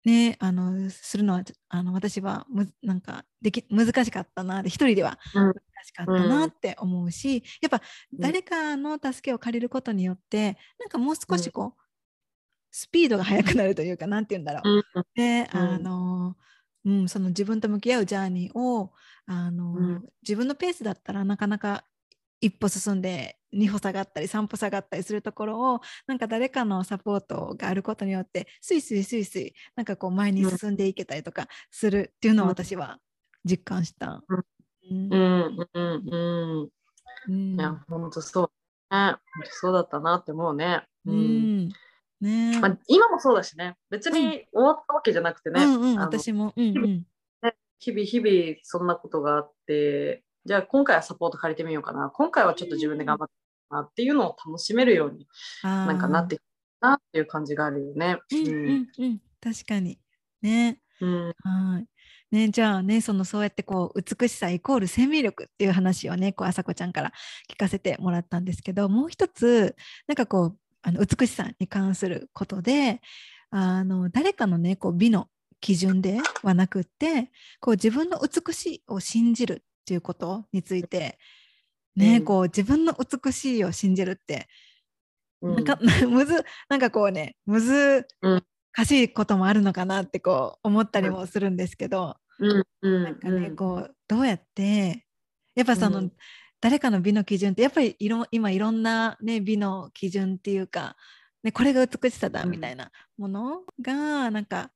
[0.06, 5.52] ね、あのするのはあの私はむなんかでき難しかったなで一人では難
[5.84, 11.82] しかったなって思うし、うん、やっぱ誰かの助けを借りることによってなんかもう少しこう、
[12.70, 14.82] スピードが速くなるというか 何て言うんだろう。
[14.94, 16.36] うん、であの、
[16.84, 18.92] うん、その自分と向き合うジャーニーを
[19.24, 21.84] あの、うん、自分のペースだったらなかなか
[22.42, 32.98] 一歩進んで2歩下がったり3歩下がったりするところをなんか誰かのサポートがあることによってスイスイスイスイなんかこう前に進んでいけたりとかするっていうのを私は
[33.44, 34.22] 実感した。
[34.28, 34.42] うん
[34.90, 35.12] うん。
[35.12, 36.70] うん
[37.28, 37.54] うん。
[37.54, 38.50] いや本当そう
[38.94, 39.16] ね。
[39.44, 40.82] そうだったなって思うね。
[41.04, 41.68] うん。
[42.20, 43.76] ねまあ、今もそうだしね。
[43.90, 47.06] 別に終わったわけじゃなくてね、うんうん、私も、うんうん、
[47.78, 52.10] 日々日々そんなことがあってじゃあ今回はサポート借りてみようかな。
[52.10, 53.34] 今回はちょっと自分で頑張って
[53.70, 55.26] なっていうのを楽しめるように
[55.62, 56.40] なんかなってき
[56.80, 58.18] たなっていう感じがあるよね。
[58.30, 59.98] うん、うんうん、確かに。
[60.40, 60.80] ね。
[61.00, 61.86] うん、はい
[62.32, 67.12] ね、じゃあねそのそうやってこう美しさイコール生命力っていう話をねこう朝子ちゃんから
[67.48, 69.76] 聞かせてもらったんですけどもう一つ
[70.08, 73.00] なんかこうあの美しさに関することで
[73.50, 75.28] あの誰かのねこう美の
[75.60, 81.18] 基準ではなくってこう自分の美しいを信じるっていうことについて
[81.96, 84.48] ね、うん、こう自分の美しいを信じるって、
[85.42, 88.42] うん、なんか むずなんかこうねむずか
[88.84, 92.48] しいこともあるのかなってこう思ったりもするんですけど、う
[92.88, 95.06] んなんかねこうどうやって
[95.54, 96.10] やっぱその、
[96.60, 100.96] 誰かの美の基準ってやっぱりいろ今いろんな、ね、美の基準っていうか、
[101.42, 104.70] ね、これが美しさだみたいなものがなんか、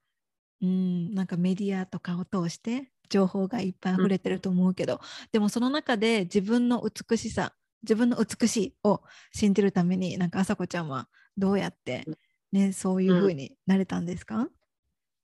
[0.62, 5.01] うん、なんかメディアとかを通して情報がいっぱい溢れてると思うけど、うん、
[5.32, 12.05] でもその中で自分の美しさ自分の美しいを信じるためになんかあさこちゃんはどうやって、
[12.53, 14.48] ね、そういうふうになれたんですか、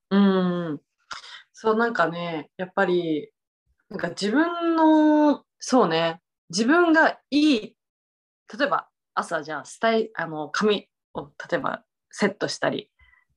[0.09, 0.81] うん、うん、
[1.53, 3.31] そうなんかねやっぱり
[3.89, 7.75] なんか自分のそうね自分がいい
[8.57, 12.89] 例えば朝じゃあスタイあの髪を例えばセットしたり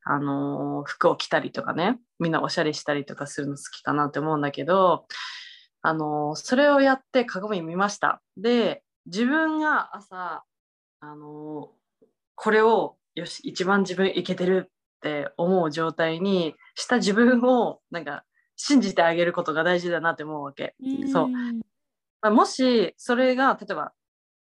[0.04, 5.06] あの服を着たりとかねみんなおしゃれしたりとかするの好きかなって思うんだけど、
[5.82, 8.20] あのそれをやって鏡見ました。
[8.36, 10.44] で自分が朝、
[11.00, 11.70] あの
[12.34, 18.24] これをよし一番自分いけてるって思う状態にした自分を なんか
[18.56, 20.74] 信じてあげることが大事だなって思うわけ。
[21.12, 21.28] そう。
[21.28, 23.92] まあ、もしそれが例えば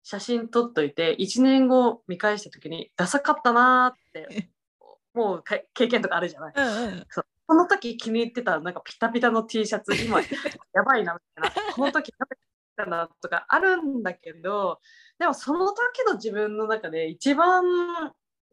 [0.03, 4.49] 写真撮っといて1年後見返した時にダサかったなって
[5.13, 6.53] もう経験とかあるじゃない。
[6.55, 7.25] うんうん、そう。
[7.45, 10.19] この時気に入ってたなんかピタピタの T シャツ今
[10.73, 11.73] やばいなみたいな。
[11.73, 12.37] この時食べ
[12.75, 14.79] たなとかあるんだけど
[15.19, 17.63] でもその時の自分の中で一番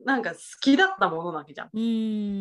[0.04, 1.70] なんか好きだったものなわけじゃん。
[1.72, 1.80] う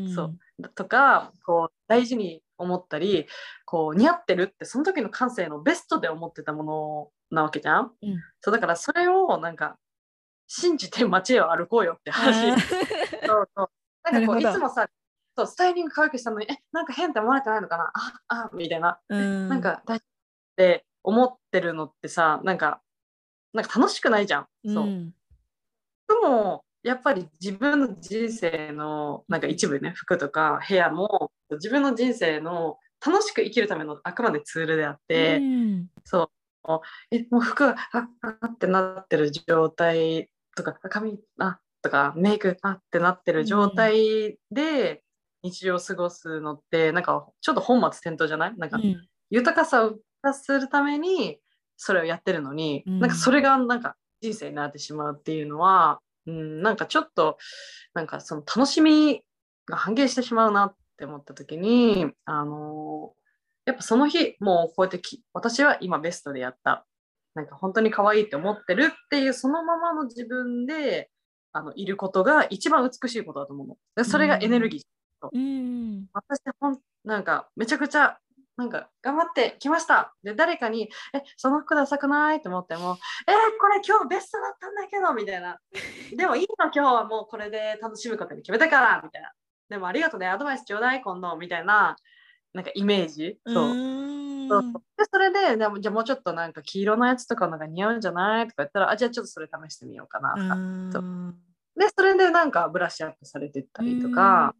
[0.09, 0.13] ん。
[0.13, 0.69] そう。
[0.75, 3.27] とかこう大事に思ったり
[3.65, 7.91] こう似合ってるってその時の感性のベストで思ってたものなわけじゃん。
[8.01, 8.19] うん。
[8.41, 9.77] そうだからそれをなんか
[10.47, 12.59] 信じて街を歩こうよって話。
[13.25, 13.69] そうそう。
[14.11, 14.87] なんかこういつもさ
[15.35, 17.91] そうスタイリング可愛くしたのにえなんか変って思われてないのかな？
[17.93, 19.49] ああみたいな、うん。
[19.49, 20.03] なんか大丈夫っ
[20.57, 22.81] て思ってるのってさなんか
[23.53, 24.47] なんか楽しくないじゃん。
[24.65, 24.83] そう。
[24.85, 25.11] うん。
[26.07, 35.87] でもやっぱり自分の人生のなんか一部ね服とか部屋も自分の人生の楽しく生きるためのあくまでツールであって、うん。
[36.03, 36.79] そう。
[37.11, 38.07] えもう服があ
[38.41, 45.01] あってなってる状態とかあ髪あとかメイクあってなってる状態で
[45.41, 48.57] 日常を過ごすのってなんかちょっと本末転倒じゃない？
[48.57, 49.07] なんかうん。
[49.29, 49.91] 豊かさを
[50.23, 51.39] 出するために
[51.77, 52.99] それをやってるのに、うん。
[52.99, 57.37] なんかそれがなんか人生になってしまうっていうのは、うん、なんかちょっと
[57.93, 59.21] なんかその楽しみ
[59.67, 63.13] が半減してしまうなって思った時にあの
[63.65, 66.85] やっぱその日もうこうやってき私は今ベストでやった。
[67.35, 71.09] なんか本当に可愛いって思ってるっていうそのままの自分で
[71.53, 73.77] あのいることが一番美しいことだと思うの。
[73.95, 76.07] でそれがエネルギー、うん。
[76.11, 76.41] 私
[77.05, 78.19] なんかめちゃくちゃ
[78.59, 80.13] なんか頑張ってきました。
[80.21, 82.97] で誰かに「えその服ダサくない?」って思っても
[83.27, 85.59] 「えーこれ今日ベストだったんだけど」みたいな
[86.15, 89.31] 「でもいいの今日はもうこれで楽しむことに決めたから」みたいな
[89.69, 90.27] 「でもありがとうね。
[90.27, 91.95] アドバイスちょうだい今度」みたいな
[92.53, 93.39] なんかイメージ。
[93.47, 94.49] そう,、うん。
[94.49, 94.61] そ
[94.97, 98.47] でそれででもじゃあもうちょっとなんか黄色のやつとかなんか似合うんじゃない？
[98.47, 100.33] とか言ったらあじゃあちょっとそれ試してみようかな。
[100.33, 100.57] とか、う。
[100.57, 101.39] ん
[101.75, 104.53] でそれでなんかブラッシュアップされてったりとか、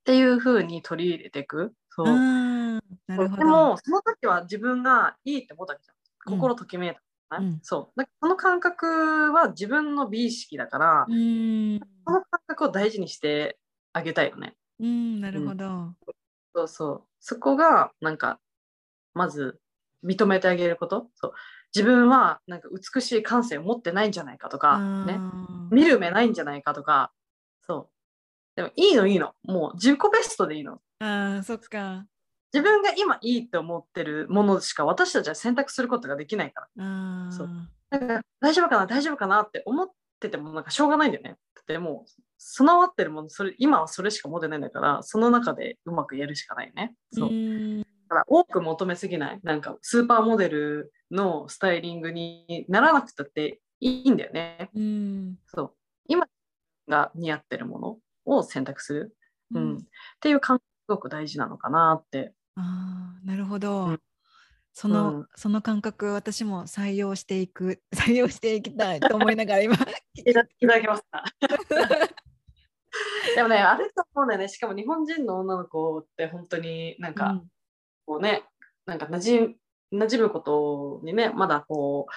[0.00, 6.34] っていう風に取り入れていくそう、でもその時は自分がいいって思ったわけじゃん。
[6.34, 6.40] うん。
[6.40, 6.90] 心ときめい
[7.28, 7.46] た、ね。
[7.46, 7.60] うん。
[7.62, 8.00] そう。
[8.00, 8.86] だからその感覚
[9.32, 11.80] は自分の美意識だから、うん。
[12.06, 13.58] その感覚を大事にして
[13.92, 14.54] あげたいよね。
[14.80, 15.92] うんなるほど。
[16.54, 17.02] そうそう。
[17.20, 18.40] そこがなんか
[19.14, 19.60] まず
[20.04, 21.08] 認めてあげること。
[21.14, 21.32] そう。
[21.74, 25.18] 自分はなんか美しい感性を持ってないんじゃないかとか、ね、
[25.70, 27.12] 見る目ないんじゃないかとか。
[27.66, 28.56] そう。
[28.56, 29.32] でもいいのいいの。
[29.44, 32.06] もう自己ベストでいいのあーそっか。
[32.52, 37.32] 自分が今いいって思ってるものしか私たちは選択することができないから。
[37.32, 37.48] そう。
[37.90, 39.88] だから大丈夫かな大丈夫かなって思っ
[40.20, 41.30] ててもなんかしょうがないんだよね。
[41.54, 46.94] だってもう備わってるものそれ今はそれしか持ってないんだからその中でうまくやるしかないよね。
[47.12, 47.30] そう。
[47.30, 47.80] うん。
[47.80, 49.40] だから多く求めすぎない。
[49.42, 54.70] なんかスーパーモデルのスタイリングにならなくたっていいんだよね。
[54.74, 55.38] うん。
[55.46, 55.72] そう。
[56.06, 56.26] 今
[56.88, 59.16] が似合ってるものを選択する、
[59.54, 59.72] ううん。
[59.74, 59.80] んっ
[60.20, 62.34] ていう感覚すごく大事なのかなって。
[62.56, 64.00] あーなるほど、うん。
[64.72, 65.28] その、うん。
[65.34, 69.74] その感覚私も採用していく 採用していきたいと思いながら今
[70.14, 71.24] いただきました。
[73.34, 77.50] でもね、あれと思うんだよね、しかも日本人の女の子って本当になんか、うん。
[78.04, 78.44] こうね、
[78.84, 79.54] なんか馴染
[79.92, 82.12] 馴染むことにね、まだこう、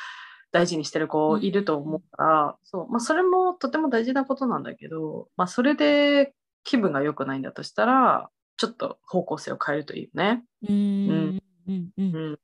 [0.51, 2.89] 大事にしてる子いると思うから、そう。
[2.89, 10.43] まあ、それもとても大事なことなんだけど、まあ、それで気分が良くないんだとしたら、ちょっと方向性を変えるといいよね。
[10.67, 11.09] うん。
[11.09, 11.41] うん。
[11.67, 11.89] うん。
[11.97, 12.15] うん。
[12.15, 12.39] うん。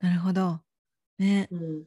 [0.00, 0.60] なるほど。
[1.18, 1.48] ね。
[1.50, 1.84] うん。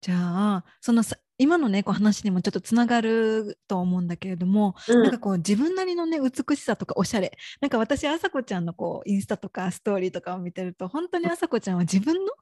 [0.00, 5.02] じゃあそのさ今のねこう話にもちょっとつながると思うんだけれども、うん。
[5.02, 7.36] なんかこう自分なりのね美しさとかおしゃれ。
[7.60, 12.32] なんか私あさこちゃんのこうインスタとかストーリーとかを見てると本当にあさこちゃんは自分の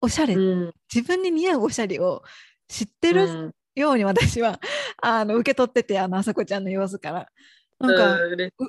[0.00, 0.72] おしゃれ、うん。
[0.92, 2.22] 自分に似合うおしゃれを
[2.68, 3.54] 知ってるうん。
[3.76, 4.60] ように私は
[5.02, 7.28] あの受け取っててあのあさこちゃんの様子から
[7.80, 8.16] なんか、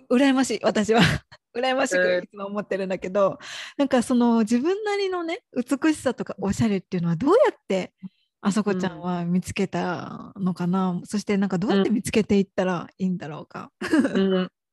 [0.09, 1.01] う羨ましい私は
[1.55, 3.39] 羨ましうんくいつも思ってるんだけど
[3.77, 7.93] なんかその自分なりのね美しさとかおしゃれっていうのはどうやって
[8.41, 13.71] あそこちゃんは見つけたのかな、そしてなんかどうやって見つけていったらいいんだろうか？
[13.81, 14.51] うん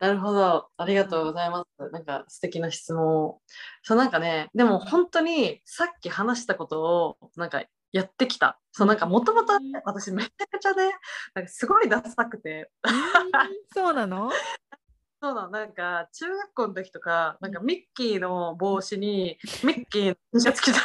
[0.00, 0.68] なるほど。
[0.78, 1.90] ありがとうございます。
[1.92, 3.38] なんか素敵な質問。
[3.82, 8.60] そうなんかね、でも本当にさっき話したことをなんかやってきた。
[8.72, 10.92] そうなんかもともとうん私めちゃくちゃね、
[11.34, 12.70] なんかすごいダサくて、
[13.74, 14.30] そうなの？
[15.22, 20.80] そうだ、なんか中学校の時とか、なんかミッキーの帽子にミッキーの T シャツ着た。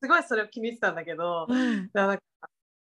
[0.00, 1.90] すごいそれを気に入ってたんだけど、うん。
[1.92, 2.22] なんか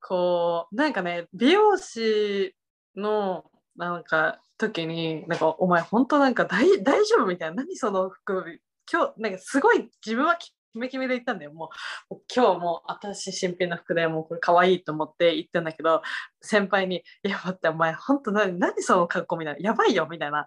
[0.01, 2.55] こうなんかね美容師
[2.95, 7.63] のなんか時になんかお前本当なんか大大丈夫みたいな。
[7.63, 8.61] 何その服？
[8.91, 11.55] 今日なんかすごい自分は気キメキメで言ったんだよ。
[11.55, 11.71] も
[12.11, 16.03] う今日もう私新品の服でもうこれ可愛いと思って言ってんだけど、
[16.43, 20.47] 先輩に、いや待ってお前本当何何その格好みたいな、やばいよみたいな。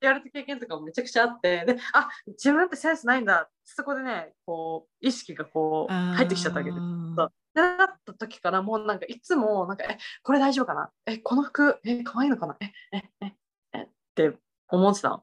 [0.00, 6.80] 言われた経験とかもめちゃくちゃあってであ自分ってセンスないんだそこでねこう意識がこう入ってきちゃったわけです。
[7.16, 10.90] そうでなった時からもうなんかいつもなんかえこれ大丈夫かな？
[11.06, 12.56] えこの服え可愛いのかな？
[12.60, 13.32] えええ
[13.74, 14.32] えって
[14.68, 15.22] 思ってたの。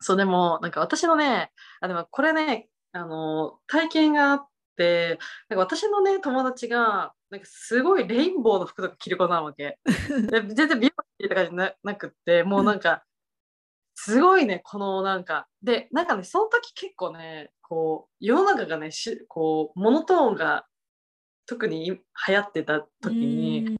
[0.00, 5.18] そうでもなんか私のねあでもこれねあの体験があって
[5.48, 9.78] なんか私のね友達がなんかすごいレインボーの服とか着る子なわけ。
[10.30, 13.04] で全然美容師とかじゃななくってもうなんか
[13.94, 20.66] すごいねこのなんかでなんかねその時結構ねこう世の中がねしこうモノトーンが
[21.46, 23.78] 特に流行ってた時に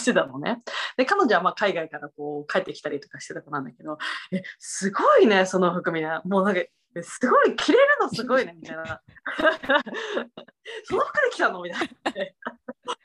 [0.00, 0.62] してたのね。
[0.96, 3.98] で彼女はまあ海外からこう帰ってきたりとかしてた子なんだけど
[4.32, 6.60] えすごいねその服みんなもうなんか
[7.02, 9.00] すごい着れるのすごいねみたいな。
[10.84, 11.62] その服で来たの？
[11.62, 11.86] みたいな。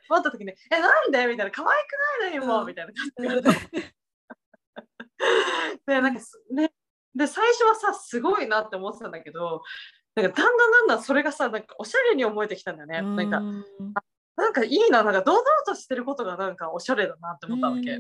[0.10, 1.28] 思った時にえなんで？
[1.28, 1.52] みたいな。
[1.52, 2.94] 可愛くないのよもうみたいな。
[2.94, 3.94] 感じで。
[5.86, 6.22] でなんか
[6.52, 6.74] ね。
[7.14, 9.62] で最初はさすごいなって思ってたんだけど
[10.16, 13.02] なんかだんだんだんだんそれがさなんかおしゃれに思えてきたんだよね。
[13.02, 14.02] なんか
[14.36, 17.98] なんかいいななんか堂々としてることがなんかおしゃれだなって思ったわけ。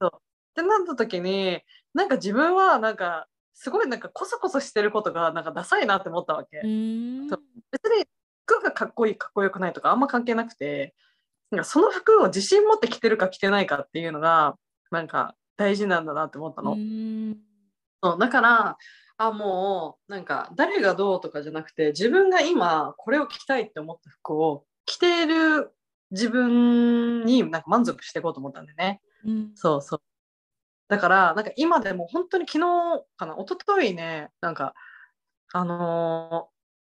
[0.00, 0.18] そうっ
[0.54, 1.60] てなった時に
[1.94, 6.60] なんか自分はなんかすごいなんかコソコソしてることがなんかダサいなって思ったわけ。
[6.60, 8.06] そう別に
[8.46, 10.94] 服がかっこいいかっこよくないとかあんま関係なくて
[11.50, 14.56] なんかその服を自信持って着てるか着てないかっていうのが
[14.90, 16.76] なんか大事なんだなって思ったの。
[18.02, 18.78] そうだから
[19.18, 25.72] あもうなんか誰がどうとかじゃなくて自分が今これを着たいって思った服を着ている
[26.10, 29.00] 自分になんか満足していこうと思ったんでね。
[29.24, 30.02] うん、そうそう。
[30.88, 34.74] だからなんか今でも本当に昨日かな一昨日ねなんか
[35.52, 36.48] あの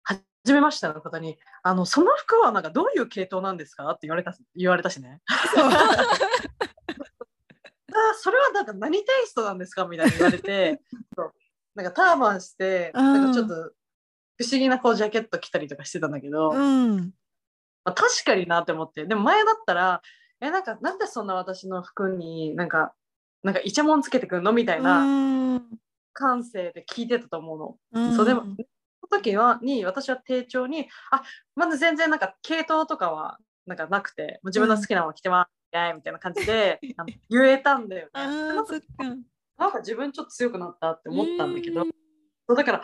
[0.10, 3.90] ー、初めましての方にあのその服はなんかどういう系統なんですか？
[3.92, 5.22] って言われた言われたしね。
[5.28, 5.34] あ
[8.20, 9.86] それはなんか何テイストなんですか？
[9.86, 10.82] みたいに言われて
[11.76, 13.74] なんかターバンしてなんかちょっと不
[14.52, 17.12] 思議なこうジャケット着たりとかしてたんだけど、うん
[17.86, 19.06] まあ、確かになって思って。
[19.06, 20.02] でも前だったら
[20.42, 22.94] えなんかなんでそんな私の服になんか
[23.44, 25.62] なんかイチャモンつけてくるのみたいな
[26.14, 28.04] 感性で聞いてたと思うの。
[28.08, 28.56] うん、そうでもその
[29.10, 31.24] 時はに私は丁重にあ
[31.56, 35.56] まず全然なんか系統とかはなんかなくて自分の好きなのを着てます
[35.96, 36.80] みたいな感じで
[37.30, 38.12] 言えたんだよね。
[39.58, 41.86] なんか自分ちょっと強くなったって思ったんだけど、
[42.56, 42.84] だから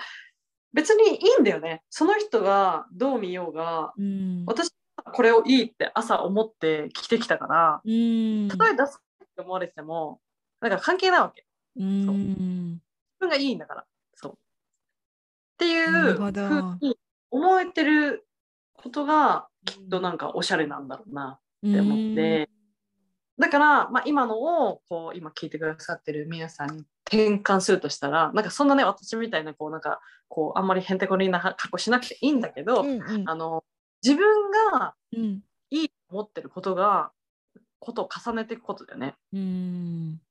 [0.74, 1.84] 別にいいんだよね。
[1.90, 10.20] その人がどう見ようが、うん、私はこれをいいって朝思って着てきたから、うん、たとえ出すって思われてても、
[10.60, 11.46] なんか関係ないわけ。
[11.78, 12.80] うん、そう自
[13.20, 13.86] 分がいいんだから。
[14.16, 14.32] そう。
[14.34, 14.36] っ
[15.58, 16.98] ていうふうに
[17.30, 18.26] 思えてる
[18.74, 21.40] ことがきっとなんかおしゃれなんだろうな。
[21.68, 22.50] って思って、
[23.38, 33.64] だから、まあ、今のをこう今聞いてくださってる皆さんに転換するとしたらなんかそんなね私みたいなこうなんかこうあんまりへんてこりんな格好しなくていいんだけど、うんうん、あの
[34.04, 34.96] 自分が
[35.70, 37.12] いいと思ってることが、
[37.80, 39.16] ことを重ねていくことだよね。
[39.34, 40.22] うん。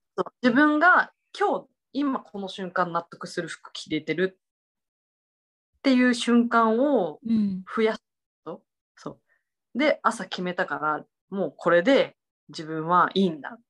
[0.43, 4.39] 自分が今日今この瞬間納得する服着れてる
[5.79, 7.19] っていう瞬間を
[7.75, 8.03] 増やす
[8.45, 8.61] と、うん、
[8.97, 9.19] そ
[9.75, 9.79] う。
[9.79, 12.17] で朝決めたからもうこれで
[12.49, 13.61] 自分はいいんだっ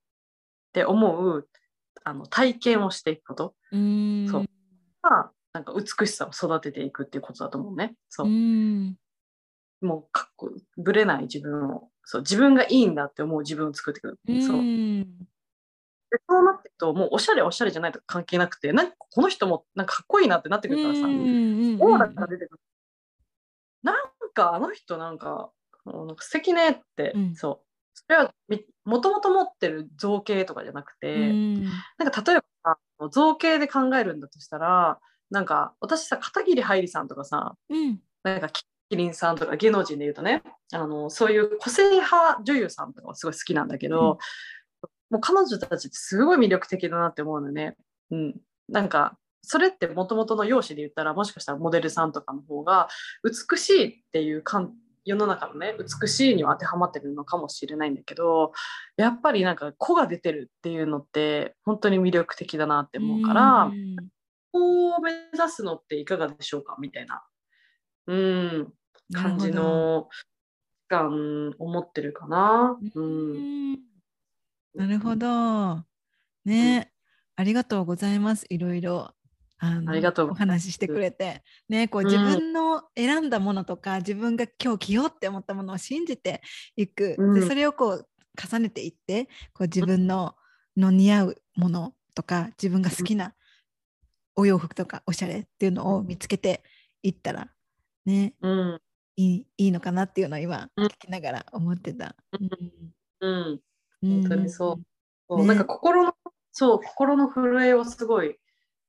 [0.73, 1.49] て思う
[2.05, 3.55] あの体験をしていくこと。
[3.73, 4.29] うん。
[4.29, 4.47] そう。
[5.03, 7.95] がなんか美しさを育てていくっていうことだと思うね。
[8.09, 8.29] そう。
[8.29, 8.31] う
[9.81, 14.19] もうかっこぶれない自分をそう自分がいいんだって思う自分を作っていく。
[14.43, 14.57] そう。
[16.11, 21.03] でそうなっていくともうおしゃれおしゃれじゃないと関係なくてなんかこの人もなんかかっこいいなってなってくるからさ。
[21.03, 22.61] オーラが出てくる。
[23.83, 23.97] なん
[24.35, 25.51] かあの人なんか
[25.87, 27.67] なんか素敵ねって、うん、そう。
[27.95, 28.35] それは
[28.85, 31.65] もともと持ってる造形とかじゃなくて、うん、
[31.99, 34.99] なんか例えば造形で考えるんだとしたら
[35.31, 38.49] なんか私さ片桐はいりさんとかさ、うん、なんか
[38.91, 44.19] キリンさんとか芸能人で言うとねあのそういう個性派女優さんとかはすごい好きなんだけど、
[45.11, 47.77] うん、もう彼女たちってすごい魅力的だなって思うのね。
[48.11, 48.35] うん、
[48.69, 52.89] なんかそれってもともとの容姿で言ったらもしかしたらモデルさんとかの方が
[53.23, 54.75] 美しいっていう感
[55.05, 58.53] 世の中のね美しいには当てはまってるのかもしれないんだけど
[58.97, 63.71] やっぱりなんか子が出てるっていうのって本当に魅力的だなって思うから
[64.53, 66.77] こう目指すのっていかがでしょうか？
[66.81, 67.23] みたいな。
[68.09, 68.73] うん
[69.13, 70.09] 感じの
[70.89, 72.79] 感を持ってるかな。
[72.95, 73.73] うん、
[74.75, 75.85] なるほど。
[76.45, 76.93] ね、
[77.37, 78.47] うん、ありがとうございます。
[78.49, 79.13] いろいろ。
[79.63, 82.07] あのありがとうお話ししてくれて、ね、こううん。
[82.07, 86.41] 自分の選んだものとか、自分が今日着ようって思ったものを信じて
[86.77, 87.35] いく、うん。
[87.35, 88.09] でそれをこう
[88.43, 90.35] 重ねていってこう自分の
[90.77, 93.35] の似合うものとか自分が好きな
[94.35, 96.63] お洋服とかおしゃれっていうのを見つけて
[97.03, 97.49] いったら
[98.07, 98.35] ね。
[98.41, 98.81] うん。
[99.21, 100.87] いいいいのかなっていうのを今うん。
[100.87, 102.17] 聞きながら思ってた。
[103.21, 103.61] うん。
[104.03, 104.21] うん。
[104.23, 104.83] 本当にそう。
[105.29, 106.15] そうねなんか心の、
[106.53, 108.39] そう、心の震えをすごい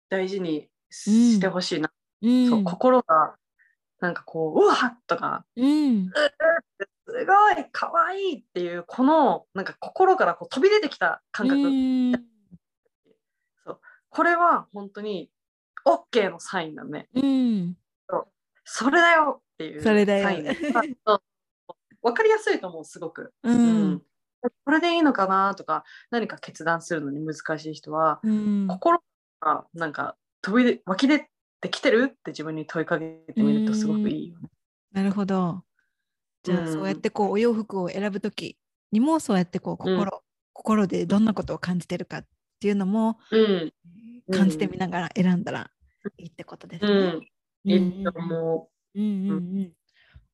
[0.10, 1.92] 大事にしてほしいな。
[2.22, 2.50] うん。
[2.50, 3.36] そう、心が、
[4.00, 6.06] なんかこう、うわっとか、うん。
[6.06, 11.62] すごい、かわいいっていう、この、なんか心からこう飛び出てきた感覚。
[11.62, 12.12] うん。
[14.10, 15.30] これは本当に
[15.86, 17.08] OK のサインだね。
[17.14, 17.78] うん。
[18.64, 20.24] それだよっていうそれだよ。
[20.24, 20.44] サイン。
[20.46, 20.54] だ
[21.06, 21.22] そう。
[22.02, 23.34] わかりやすいと思う、すごく。
[23.44, 23.92] ううん。
[23.94, 24.02] ん
[24.66, 28.68] これでいいのかなとか、何か決断するのに難しい人は、うん。
[28.68, 29.00] 心
[29.40, 31.30] がなんか飛びで湧き出
[31.62, 34.50] てきてるって自分に問いかけてみるとすごくいいよね。
[34.92, 35.64] なるほど。
[36.44, 38.58] じゃあ、うんそうやってこうお洋服を選ぶとき
[38.92, 42.26] にもそうやってこう心、心でどんなことを感じてるかっ
[42.60, 43.20] ていうのも
[44.32, 45.70] 感じてみながら選んだら
[46.18, 46.92] いいってことですね。
[46.92, 47.72] うん。
[47.72, 49.64] いいと思うんうんうん。
[49.64, 49.70] わ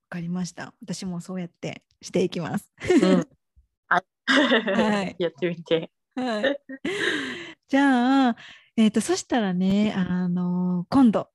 [0.10, 0.74] かりました。
[0.82, 2.72] 私もそうやってしていきます。
[3.02, 3.06] う。
[3.06, 3.28] うん。
[3.88, 4.04] はい。
[4.28, 5.92] は いやってみて。
[6.16, 6.60] はい。
[7.68, 8.36] じゃあ、
[8.76, 11.30] えっ、と、そしたらね、あの今度、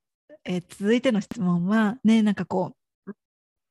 [0.44, 2.74] えー続いての質問は、ね、なんかこ
[3.06, 3.12] う、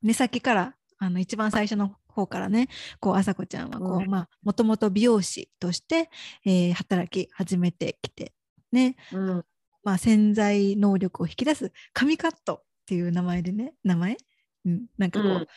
[0.01, 6.09] 目先から、あの、一番最初の方からね、こう、あさこちゃんは、こう、うんまあ、もともと美容師として、
[6.45, 8.33] えー働き始めてきて、
[8.71, 9.45] ね、うん。
[9.83, 14.17] まあ、潜在能力を引き出す神カットっていう名前でね、名前？
[14.65, 15.47] うん、なんかこう、うん。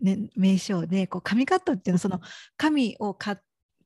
[0.00, 2.20] ね、名称で、こう、神カットっていうのは、その、
[2.56, 3.38] 神をカッ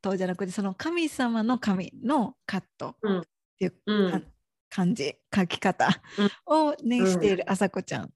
[0.02, 3.24] トじゃなくて、その神様の神のカットっ
[3.58, 4.10] ていううん。
[4.10, 4.20] か
[4.68, 5.88] 漢字、書き方
[6.44, 8.10] をね、うんしているあさこちゃん。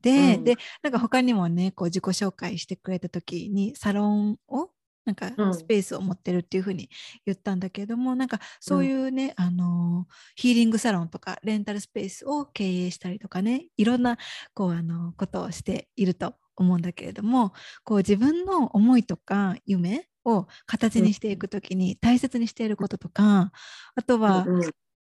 [0.00, 0.44] で、うん。
[0.44, 4.70] で、なんか他にもね、こう自己紹介してくれた時に、サロンを、
[5.04, 5.54] なんかうん。
[5.54, 6.88] スペースを持ってるっていうふうに
[7.26, 14.18] 言ったんだけれども、なんかそういうね、あのーヒーリングサロンとかレンタルスペースを経営したりとかね、いろんな
[14.54, 17.52] こうあのことをしていると思うんだけれども、
[17.84, 23.52] こう自分の思いとか夢を形にしていくときに大切にしていることとか、
[23.94, 24.70] あとは、うん。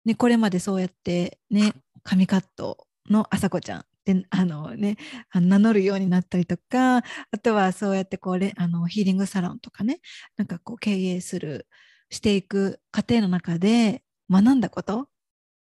[0.05, 4.97] ね、これまでそうやってね、神カットのあさこちゃんってあのね、
[5.31, 7.03] あの名乗るようになったりとか、あ
[7.43, 10.01] とはそうやってこうレあのヒーリングサロンとかね、
[10.37, 11.67] なんかこう経営する、
[12.11, 15.09] していく過程の中で学んだこと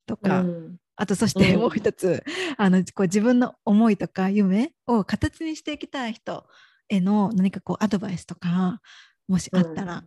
[0.08, 2.24] とか、うんあとそしてうんもう一つ、
[2.58, 6.46] あのこう自分の思いとか夢を形にしていきたい人
[6.89, 8.82] への何かこうアドバイスとか、
[9.28, 10.04] もしあったら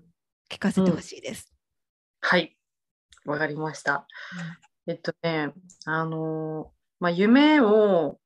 [0.48, 1.52] 聞かせてほしいです。
[2.20, 2.56] はい。
[3.24, 4.06] わかりました。
[4.86, 5.52] えっとね、
[5.84, 8.18] あのーまあ、夢を、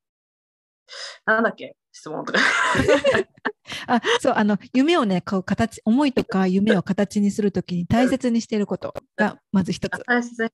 [1.25, 1.75] なんだっけ？
[1.91, 2.39] 質問とか。
[3.87, 10.03] あ、そう、あの、夢をね、こう形、思いとか夢を形にするときに大切にしていることが、まず一つ。
[10.05, 10.51] 大切ね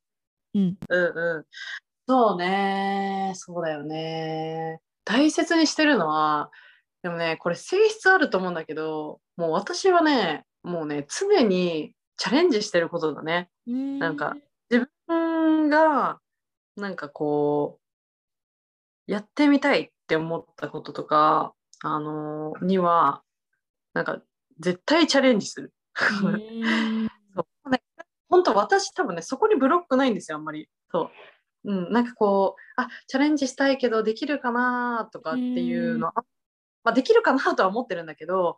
[0.55, 0.77] うん。
[0.89, 1.45] うんうん。
[2.07, 3.33] そうね。
[3.35, 4.79] そうだよね。
[5.05, 6.51] 大切にしてるのは、
[7.03, 13.49] でもね、これ性質あると思うんだけど、もう私はね、もうね、常にチャレンジしてることだね。
[13.99, 14.35] なんか、
[14.71, 16.19] 自分が、
[16.77, 17.81] なんかこう、
[19.07, 23.23] やってみたいって思ったこととか、あのーには、
[23.93, 24.21] なんか、
[24.59, 25.73] 絶対チャレンジする。
[26.23, 27.81] うん、 そうね、
[28.29, 30.69] 本当私多分ね、そこにブロックないんですよ、あんまり。
[30.91, 31.11] そ
[31.65, 31.71] う。
[31.71, 36.13] うん、なんかこう、あ、チャレンジしたいけど、できるかなとかっていうのは、
[36.83, 38.57] まあ、できるかなとは思ってるんだけど、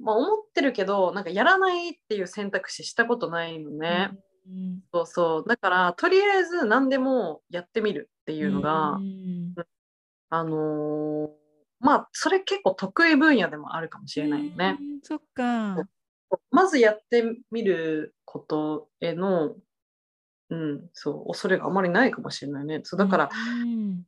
[0.00, 4.10] まあ、思ってるけど、なんかやらないっていう選択肢したことないのね。
[4.12, 5.48] うんそうそう。
[5.48, 9.54] だから、とりあえず何でもやってみるっていうのが、うん
[10.30, 11.30] あのー
[11.80, 14.76] まあ、それ結構得意分野でもあるかもしれないよね。
[14.80, 15.76] うんそっか。
[16.50, 19.54] まずやってみることへの、
[20.50, 22.80] うん、そう、恐れがあまりないかもしれないね。
[22.82, 24.02] そうだから、うん、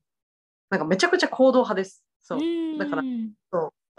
[0.69, 2.05] なんかめちゃくちゃ行動派です。
[2.21, 2.41] そう。
[2.79, 3.33] だからうん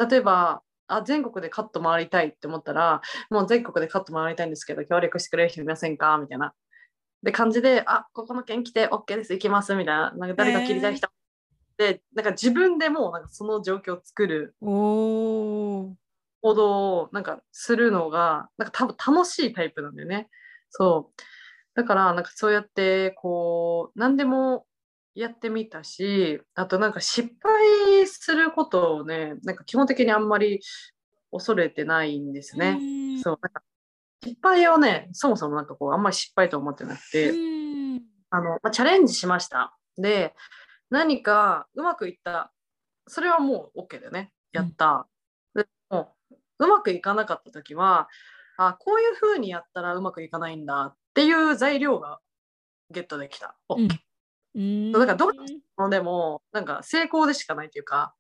[0.09, 6.17] 例えば、あ、全国でカット回りたいって思ったら、もう全国でカット回りたいんですけど、協力してくれる人いませんか？
[6.17, 6.53] みたいな。
[7.23, 10.11] で、感じで、あ、ここの県来て OK です、行きます、みたいな。
[10.11, 11.07] なんか誰か切りたい人。
[11.77, 15.97] で、なんか自分でもうなんかその状況を作る行
[16.41, 20.29] 動をなんかするのが、なんか多分楽しいタイプなんだよね。
[20.69, 21.21] そう。
[21.73, 24.65] だから、なんかそうやって、こう、何でも
[25.15, 30.61] やってみたし、あとなんか失敗することをね、なんか基本的にあんまり
[31.31, 32.77] 恐れてないんですね。
[32.79, 32.83] う
[33.17, 33.39] んそう。
[33.41, 33.61] なんか
[34.23, 39.77] 失敗をね、そもそもなんかこう、あんまり失敗と思ってなくて、うんあの、まあ、チャレンジしました。
[39.97, 40.33] で、
[40.91, 42.53] 何かうまくいった。
[43.07, 44.31] それはもう OK だよね。
[44.51, 45.07] やった。
[45.55, 46.15] でも
[46.59, 48.07] うまくいかなかった時は、
[48.57, 52.19] あ、こういう風にやったらうまくいかないんだっていう材料が
[52.91, 53.57] ゲットできた。
[53.69, 53.87] OK
[54.55, 55.31] うんだからどう
[55.77, 58.13] のでもなんか成功でしかないというか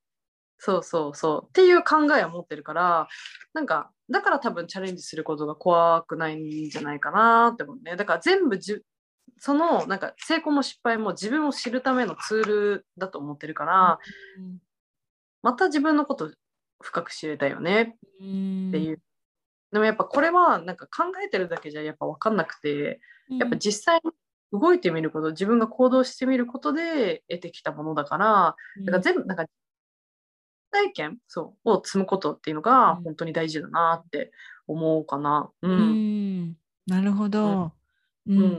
[0.57, 3.07] そうそうそうっていう考えを持ってるから
[3.53, 8.81] なんかだから多分チャレンジすることが怖くないんじゃないかなって思うねだから全部じ
[9.37, 13.99] そのなんか成功も失敗も自分を知るためのツールだと思ってるから
[15.41, 16.31] また自分のこと
[16.81, 19.01] 深く知れたよねうんっていう、
[19.71, 24.11] でもやっぱこれはなんか考えてるだけじゃやっぱ分かんなくてやっぱ実際に
[24.51, 28.55] 動いてみること自分が行動してみることで得てきたものだから
[28.85, 29.45] だから全部なんか
[30.71, 34.31] 体験そうを積むことっていうのがうん本当に大事だなって
[34.67, 35.49] 思うかな。
[35.61, 35.67] う。
[35.67, 36.57] うんん、
[36.87, 37.73] なるほど。
[38.27, 38.37] うん。
[38.37, 38.51] うんうん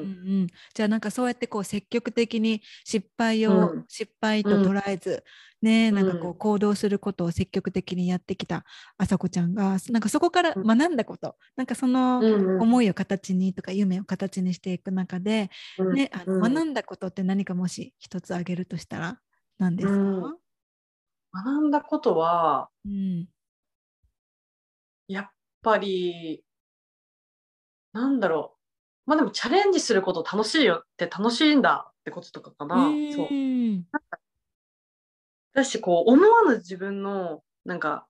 [0.43, 3.85] うん、じゃあなんかそうやってこう積極的に失敗をうん。
[3.89, 5.25] 失敗と捉えず、
[5.63, 8.65] ねなんかこうう行動することを積極的にやってきた
[8.99, 12.63] あさこちゃんがなんかそこから学んだこと、なんかそのうんうん。
[12.63, 15.95] 思いを形にとか夢を形にしていく中で、うん。
[15.95, 16.55] ねあのうん。
[16.55, 19.21] 学んだことって何かもし一つ挙げるとしたら
[19.59, 20.39] 何ですか、うん
[21.35, 23.33] 学んだことはうん。
[25.09, 25.31] やっ
[25.63, 26.45] ぱり
[27.93, 28.62] なんだろう
[29.07, 32.91] まあでもチャレンジすること楽しいよって楽しいんだってこととかかな。
[33.15, 33.27] そう。
[33.27, 33.85] うん。
[35.55, 38.07] だしこう思わぬ自分のなんか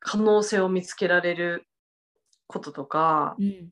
[0.00, 1.66] 可能性を見つけられる
[2.46, 3.70] こととか、うん。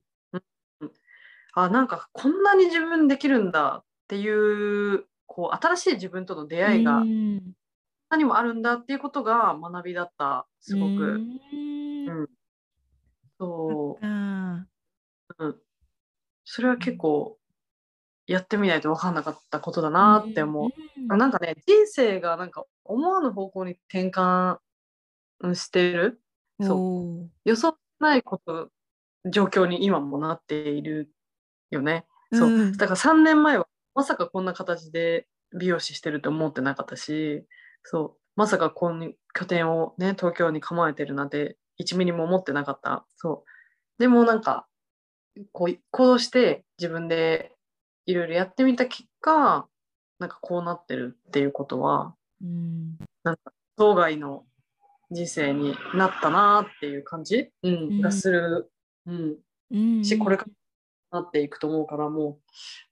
[1.54, 7.52] あなんかこんなに自分できるんだっていうこう新しい自分との出会いがうん。
[8.10, 11.20] 何もあるんだっていうことが学びだったすごく、
[11.52, 12.06] うん。
[12.06, 12.28] うん。
[13.38, 14.66] そあ
[15.38, 15.62] う、うん、
[16.50, 17.36] それは結構
[18.26, 20.70] やってみないと分かんなかったことだなって思う。
[21.10, 24.56] うんなんかね人生がなんか思わぬ方向に転換
[25.54, 26.22] してる。
[26.60, 27.30] そう。
[27.44, 28.70] 予想しないこと
[29.30, 31.12] 状況に今もなっている
[31.70, 32.06] よね。
[32.32, 32.50] そう。
[32.50, 35.26] うんだから3年前はまさかこんな形で
[35.58, 37.44] 美容師してると思ってなかったし
[37.82, 38.20] そう。
[38.36, 43.04] まさかこう拠点をね東京に構えてるなんて1ミリも思ってなかった。
[43.16, 44.00] そう。
[44.00, 44.66] でもなんか
[45.52, 47.52] こう行動して自分で
[48.06, 49.66] いろいろやってみた結果
[50.18, 52.98] なんかこうなってるっていうことはうん
[53.76, 54.44] 生涯の
[55.10, 58.70] 人生になったなっていう感じ、うんうんがする、
[59.06, 59.36] うん、
[59.70, 60.46] うんしこれか
[61.10, 62.36] らなっていくと思うからもう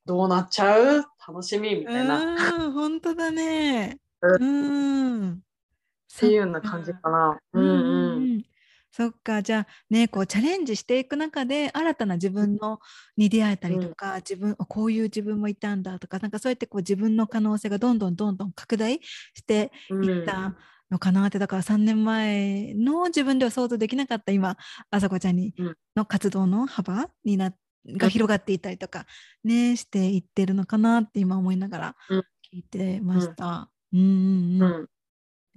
[0.07, 1.05] どうなっちゃう？
[1.29, 3.99] 楽しみみたいな、本当だね。
[4.23, 4.47] うう
[5.27, 5.33] ん。
[5.33, 5.37] っ
[6.19, 7.39] ていうような感じかな。
[7.53, 8.46] ううんんううんん。
[8.97, 12.79] そっかじゃあねこうチャレンジしていく中で新たな自分の
[13.19, 19.01] に出会えたりとか、自分あこういう自分もいたんだとかなんかそうやってこう自分の可能性がどんどんどんどん拡大
[19.35, 20.05] してうん。
[20.05, 20.55] いった
[20.91, 24.57] のかなってだから3年前の自分では想像できなかった今
[24.91, 25.77] あさこちゃんにうん。
[25.95, 27.53] の活動の幅にな
[27.87, 29.05] が広がっていったりとか
[29.45, 32.23] ねしていってるのかなって今思いながらうん。
[32.53, 33.71] 聞いてました。
[33.93, 34.63] うんうん。
[34.63, 34.89] うん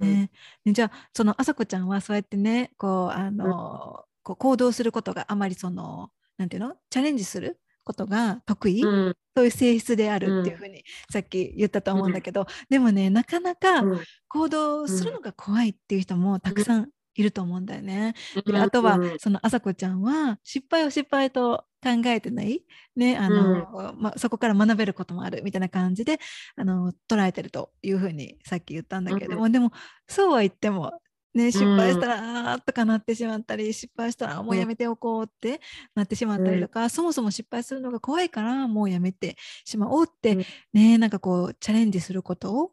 [0.02, 0.10] うん。
[0.10, 0.32] うんね。
[0.66, 6.76] ねじゃあそのあさこちゃんはそうやってねこうあの、こう行動することがあまりそのなんていうの？
[6.90, 9.14] チャレンジすることが得意、うん。
[9.36, 14.06] そういう性質であるっていうふうにさっき言ったと思うんだけど、でもねなかなかうん。
[14.30, 16.90] 行動するのが怖いっていう人もたくさん
[17.20, 18.16] いると思うんだよね。
[18.36, 19.20] うんであとは、うん。
[19.20, 22.64] そのあさこちゃんは失敗を失敗と考えてない、
[22.96, 26.20] ねあのまあ、そこから学べることもあるみたいな感じで
[26.56, 29.72] あの捉えてるというふうにさっき言ったんだけれども、でも
[30.08, 30.94] そうは言っても、
[31.34, 35.62] ね、失敗したら、あーとかなってしまったり失敗したらもうやめておこうって
[35.96, 39.36] なってしまったりとか、そもそも失敗するのが怖いからもうやめて
[39.66, 40.46] しまおうって、うん。
[40.74, 42.72] ねなんかこうチャレンジすることをお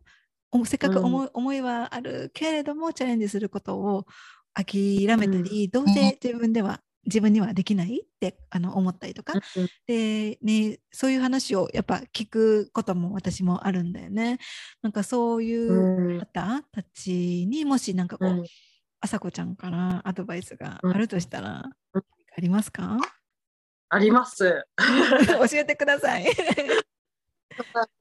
[0.66, 4.06] せっかく思い,、う思いはあるけれどもチャレンジすることを
[4.54, 9.68] 諦めたり、どうせ自分では自分にはできないってあの思ったりとか、うん。
[9.86, 14.38] で、ね、そういう話をやっぱ聞くことも私もあるんだよね。
[14.82, 16.18] なんかそういううん。
[16.18, 18.46] 方たちにもしなんかこう、うん。
[19.00, 20.94] あさこちゃんからアドバイスがうん。
[20.94, 21.64] あるとしたら、
[22.36, 22.98] ありますか？
[23.90, 24.64] あります。
[25.50, 26.26] 教えてください。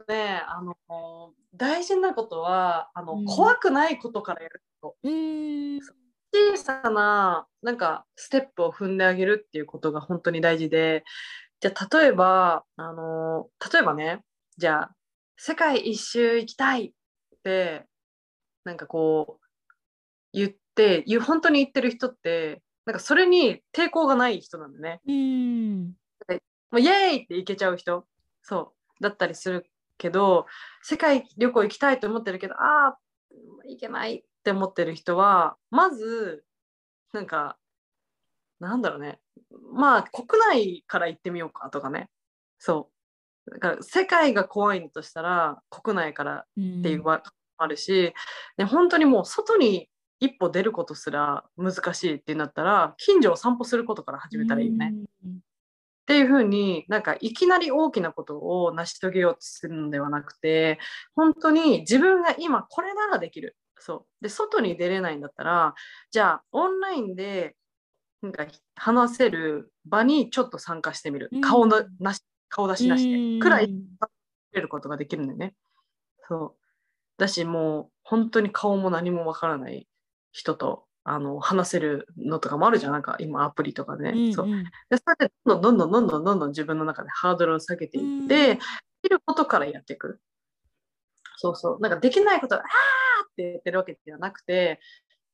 [0.08, 0.42] ね。
[0.48, 3.26] あの大事なことはあの、うん。
[3.26, 5.10] 怖くないことからやること。
[6.34, 11.04] 小さななんかステップを踏んであげるっていうことが本当に大事で。
[11.62, 14.22] じゃあ例えばあの例えばね
[14.58, 14.96] じゃあ
[15.38, 16.92] 世界一周行きたいっ
[17.44, 17.86] て
[18.66, 19.46] なんかこう
[20.34, 25.02] 言って言う本当に言ってる人ってなんかそれに抵抗がない人なんだね。
[25.08, 25.94] うーん。
[26.78, 28.06] イエーイっていけちゃう人。
[28.44, 29.66] そうだったりする
[29.98, 30.46] けど
[30.82, 32.98] 世界旅行行きたいと思ってるけどああ
[33.68, 36.44] 行けないって思ってる人はまず
[37.14, 37.58] なんか
[38.60, 39.20] なんだろうね。
[39.74, 42.10] まあ国内から行ってみようかとかね。
[42.58, 42.90] そ
[43.48, 43.52] う。
[43.52, 47.22] だから世界が怖いのとしたら国内からっていうは
[47.58, 48.14] あるし、
[48.58, 49.90] で本当にもう外に
[50.20, 54.94] 一歩出ることすら難しいってなったら近所を散歩することから始めたらいいよね。
[56.06, 60.78] っていうふうになんかいきなり大きなことを成し遂げようとするのではなくて
[61.16, 63.56] 本当に自分が今これならできる。
[63.80, 64.24] そう。
[64.24, 65.74] で外に出れないんだったら
[66.12, 67.56] じゃあオンラインで
[68.22, 68.46] なんか
[68.76, 73.74] 話せる場にちょっと参加してみる、うん、顔のなし顔出しなしでくらい。
[74.54, 75.54] れることができるんだよね。
[76.28, 76.66] そう。
[77.18, 79.88] だしもう本当に顔も何もわからない
[80.32, 82.92] 人とあの話せるのとかもあるじゃん。
[82.92, 84.48] なんか今アプリとかでね、うんうん、そう。
[84.48, 88.60] でそれでどんどんどんどんどんどんどん自分の中でハードルを下げていって、で
[89.04, 90.20] きることからやっていく。
[91.38, 91.80] そうそう。
[91.80, 94.80] なんかできないことがあーって言ってるわけではなくて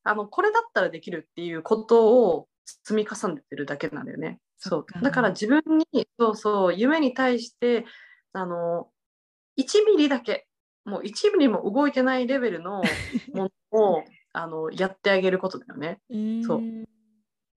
[0.04, 2.48] あのこれだったらできるっていうことを
[2.84, 4.40] 積み重ねてるだけなんだよね。
[4.58, 5.02] そう。
[5.02, 5.62] だから自分
[5.92, 7.86] にそうそう夢に対して
[8.34, 8.88] あの
[9.58, 10.46] 1ミリだけ
[10.84, 12.82] もう1ミリも動いてないレベルの
[13.32, 16.00] ものをあのやってあげることだよね。
[16.46, 16.62] そう。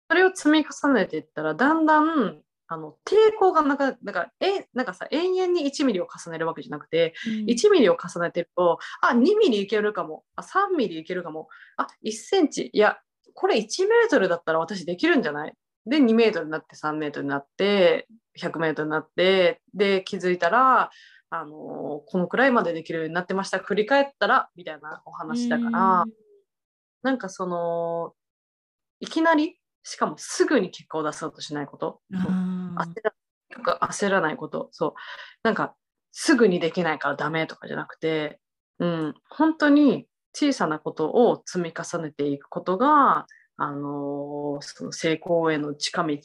[0.09, 10.25] それを積み重ねていったらだんだんあの抵抗がなかだからえなんかさ永遠に1ミリを重ねるわけじゃなくて、うん、1ミリを重ねてるとあ2ミリいけるかも。
[10.37, 11.49] あ3ミリいけるかも。
[11.77, 12.71] あ1センチ。
[12.73, 12.99] いや
[13.35, 15.55] これ1メートルだったら私できるんじゃない？
[15.87, 18.07] で2メートルになって3メートルになって
[18.39, 20.91] 100メートルになってで気づいたら
[21.31, 23.59] あのこのくらいまでできるようになってました。
[23.59, 26.13] 振り返ったらみたいなお話だから、うん、
[27.05, 28.15] なんかその
[28.99, 33.15] いきなりしかもすぐに結果を出そうとしないこと、焦ら
[33.89, 34.71] 焦らないこと。
[34.73, 34.95] そう。
[35.43, 35.77] なんか
[36.11, 38.41] すぐにできないからダメとかじゃなくて、
[38.79, 43.27] うん、本当に小さなことを積み重ねていくことが、
[43.57, 46.17] あのー、その成功への近道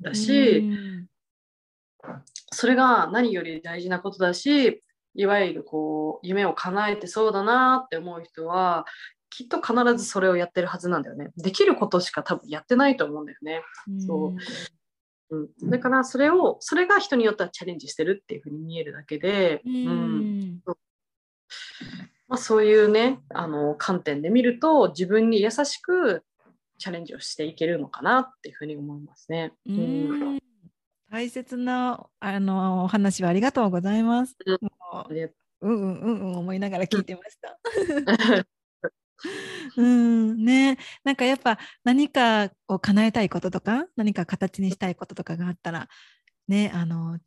[0.00, 1.06] だし、うん。
[2.50, 4.82] それが何より大事なことだし
[5.14, 8.84] いわゆるこう夢を叶えてそうだなって思う人は
[9.32, 11.30] きっと必ずそれをやってるはずなんだよね。
[11.38, 13.62] できることしか多分やってないと思うんだよね。
[14.06, 14.34] そ
[15.30, 20.60] う、うん、だからそれをそれが人によってはチャレンジしてるっていうふうに見えるだけで、うん、うん
[22.28, 26.22] まあ、そういうねあの観点で見ると自分に優しく
[26.78, 29.52] チャレンジをしていけるのかなっていうふうに思いますね。
[29.66, 30.38] うん
[31.10, 34.34] 大切なあのお話はありがとうございます。
[34.46, 34.58] うん、
[35.62, 37.58] うんうんうん思いながら聞いてました。
[39.76, 40.44] うん。
[40.44, 45.88] ね、なんかやっぱ何かを叶えたいこととか何か形にしたいこととかがあったら
[46.48, 47.18] ねあの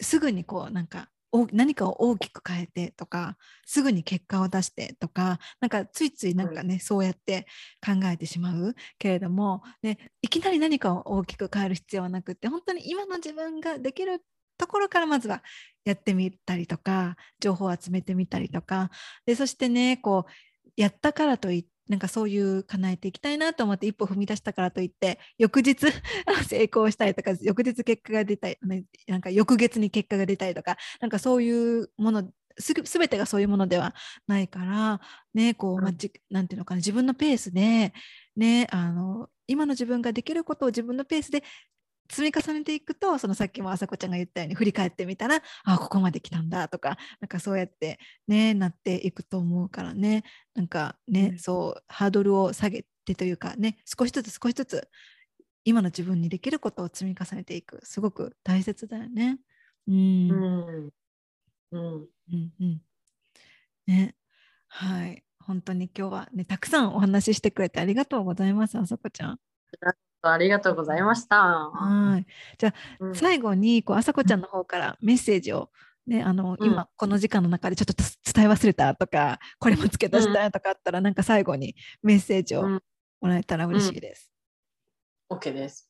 [0.00, 1.08] すぐにこうなんか
[1.52, 3.36] 何かを大きく変えてとか
[3.66, 7.46] すぐに結果を出してとかなんかついついなんかね、うん、そうやって
[7.84, 14.22] 考えてしまうけれども、ね、いきなり何かを大きく変える必要はなくって本当に今の自分ができる
[14.58, 15.42] ところからまずは
[15.84, 18.90] やってみたりとか情報を集めてみたりとか
[19.26, 20.30] でそしてねこう
[20.76, 25.86] やったからといってなんかそういう叶えていきたいなと思って一歩踏み出したからといって翌日
[26.48, 28.58] 成功したりとか翌日結果が出たり
[29.06, 33.94] なんか翌月に結果が出たりとかなんかそういうものすべてがそういうものでは
[34.26, 35.00] ないから
[35.34, 37.92] ねこう、まじなんていうのかな自分のペースで
[38.34, 41.44] ねあの今の自分ができることを自分のペースで
[42.08, 50.24] 積み重ねていくとそのさっきもあさこちゃんが言ったように振り返ってみたらあここまで来たんだとかなんかそうやってねなっていくと思うからね。
[50.54, 54.88] なんかね、うん、そうハードルを下げてというかね少しずつ少しずつ
[55.64, 57.80] 今の自分にできることを積み重ねていく。
[57.84, 59.38] すごく大切だよね。
[59.88, 60.34] うん、う
[60.86, 60.92] ん。
[61.72, 62.08] うん。
[62.60, 62.80] うん
[63.86, 64.14] ね。
[64.68, 65.24] はい。
[65.40, 69.40] 本当に今日はねたくさんお話ししてくれてありがとうございますあさこちゃん。
[70.30, 71.36] ありがとうございました。
[71.36, 72.26] はい。
[72.58, 75.70] じゃあ、うん、最後にこう朝子ちゃんの方からメッセージを
[76.06, 77.94] ね、あの、うん、今この時間の中でちょっと
[78.32, 82.80] 伝え忘れたとかこれも付け出したいとかあったら、うん、なんか最後にメッセージをも
[83.22, 84.30] らえたら嬉しいです。
[85.30, 85.88] うん、OK です。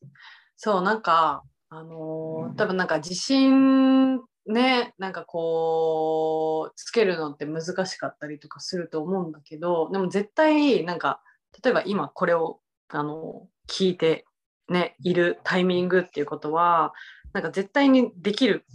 [0.55, 11.21] そうなんかあのー、多分なんか自信ねなんかこうつけるのって難しかったりとかすると思うんだけどでも絶対なんか
[11.63, 12.59] 例えば今これを
[12.89, 14.25] あの聞いて、
[14.69, 16.93] ね、いるタイミングっていうことは
[17.33, 18.65] なんか絶対にできる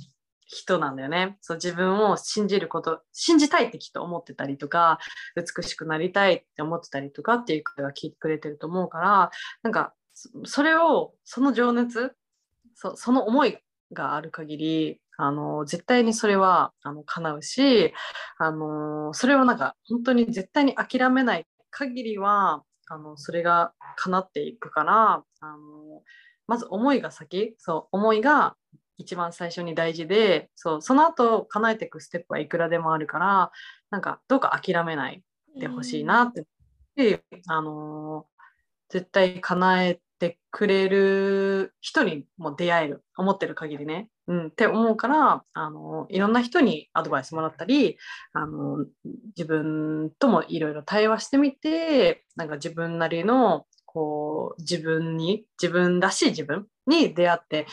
[0.47, 1.39] 人なんだよね。
[1.41, 4.99] そう自分を信じること信じたいってきっと思ってたりとか
[5.35, 9.31] 美しくなりたいって思ってたりとかっていう方が聞いてくれてると思うから
[9.63, 9.95] なんか
[10.45, 12.15] それをその情熱
[12.75, 13.59] そその思い
[13.93, 17.93] がある限りあの絶対にそれはあの叶うし、
[18.39, 22.63] あのそれをなんか本当に絶対に諦めない限りは
[22.93, 26.03] あのそれが叶っていくからあの
[26.47, 28.55] まず思いが先そう思いが
[28.99, 33.51] 一番最初に大事でそうその後叶えていくステップはいくらでもあるから
[33.91, 35.23] なんかどうか諦めない
[35.59, 36.45] でほしいなって、
[37.33, 38.27] うん、あの
[38.91, 47.99] 絶対叶えてくれる人にも出会える思ってる限りね、うん、って思うからあのいろんな人にアドバイスもらったり
[48.33, 48.87] あの
[49.37, 57.67] 自分ともいろいろ対話してみてなんか自分なりのこう自分に自分らしい自分に出会って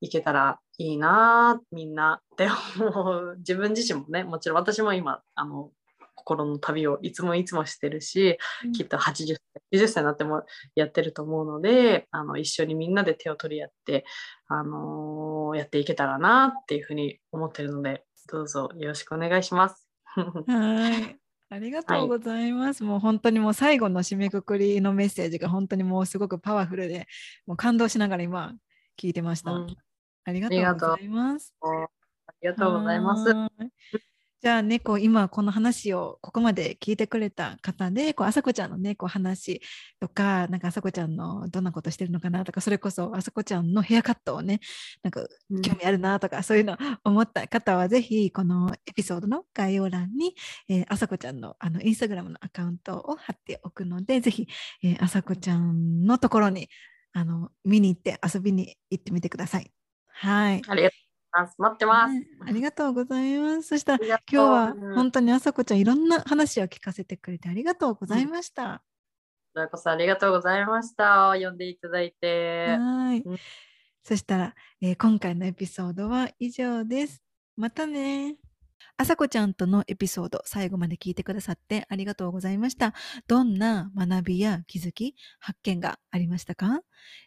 [0.00, 2.48] いけたらいいなみんなって
[2.78, 3.34] 思う。
[3.38, 5.70] 自分自身もねもちろん私も今あの
[6.20, 9.38] 心の旅をいつもいつもしてるし、うん、きっと80歳
[9.72, 10.44] 90歳になっても
[10.74, 14.04] やってると思うのであの一緒にみんなで手を取り合って、
[14.48, 19.88] あのー、やっていけたらなっていうふうに思ってるのでどうぞよろしくお願いします。
[20.14, 21.16] はい
[21.52, 27.08] ありがとうございます、はい、もう本当にもう最後の締めくくりのメッセージが本当にもうすごくパワフルで
[27.44, 28.54] もう感動しながら今
[28.96, 29.50] 聞いてました。
[29.50, 29.76] うん、
[30.24, 31.52] ありがとうございます。
[31.60, 33.34] ありがとうございます。
[34.42, 39.60] じゃあね、こう今この話をここまで聞いてくれた方で、こう朝子ちゃんのね、こう話
[40.00, 44.60] とか、なんか朝子ちゃんのどんなことしてるのかなとか、それこそ朝子ちゃんのヘアカットをね、
[45.02, 45.26] なんか
[45.62, 50.34] 興味あるなとか、うん、そういうの思った方は、ぜひこのエピソードの概要欄に、
[50.70, 54.48] えー、朝子ちゃんのあのインスタグラムのアカウントを貼っておくので、ぜひ、
[54.82, 56.70] えー、朝子ちゃんのところに
[57.12, 59.70] あの見に行って遊びに行ってみてください。
[60.06, 60.62] はい。
[60.66, 60.99] ありがとう
[61.32, 61.54] ます。
[61.58, 63.62] 待ってます、ね、ありがとうございます。
[63.62, 68.82] そしたら今日は本当にあさこちゃんいろんな話を聞かせてくれてありがとうございました、
[69.54, 71.32] こちらこそありがとうございました。
[71.34, 72.76] 読んでいただいて。
[72.78, 73.36] はい、うん、
[74.02, 77.22] そしたら、えー、今回のエピソードは以上です。
[77.56, 78.36] またね。
[78.96, 82.92] あさこちゃんとのエピソード最後まで聞いてくださってありがとうございました。
[83.26, 86.80] どんな学びや気づき、発見がありましたか、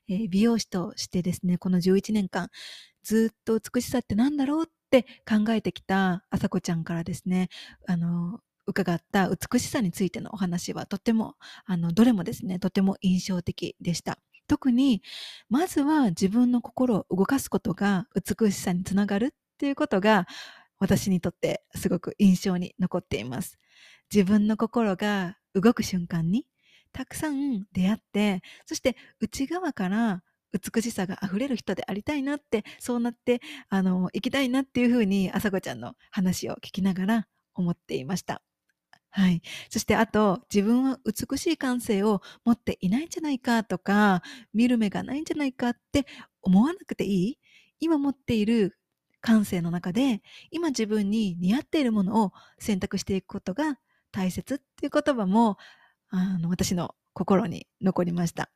[0.08, 2.50] えー、美容師としてですね、この11年間、
[3.04, 7.50] ずっと美しさって何だろうって考えてきたあさこちゃんからですね、
[7.88, 11.36] あの、伺った美しさについてのお話はとても、
[11.66, 14.20] あの、どれもですね、とても印象的でした。
[14.48, 15.02] 特に、
[15.50, 20.28] まずは自分の心を動かすことが美しさにつながるっていうことが、
[20.80, 23.58] 私にとってすごく印象に残っています。
[24.14, 26.46] 自分の心が動く瞬間に、
[26.92, 30.24] たくさん出会って、そして内側から
[30.54, 38.42] 美しさが溢れる人でありたいなって、そうなって、あの、生きたいなっていうふうに、あさこちゃんの話を聞きながら思っていました。
[39.10, 39.42] はい。
[39.70, 44.24] そしてあと、自分は美しい感性を持っていないんじゃないかとか、
[44.54, 46.06] 見る目がないんじゃないかって
[46.42, 47.40] 思わなくていい？
[47.80, 48.78] 今持っている
[49.22, 50.22] 感性の中で、
[50.52, 53.78] 今自分に似合っているものを選択していくことが
[54.12, 55.58] 大切っていう言葉も、
[56.10, 58.50] あの、私の心に残りました。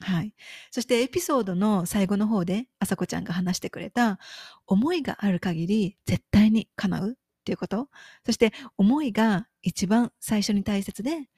[0.00, 0.34] はい。
[0.70, 4.18] そしてエピソードの最後の方で、あさこちゃんが話してくれた、
[4.66, 7.14] 思いがある限り絶対に叶うっ
[7.44, 7.88] ていうこと。
[8.26, 11.28] そして思いが一番最初に大切で、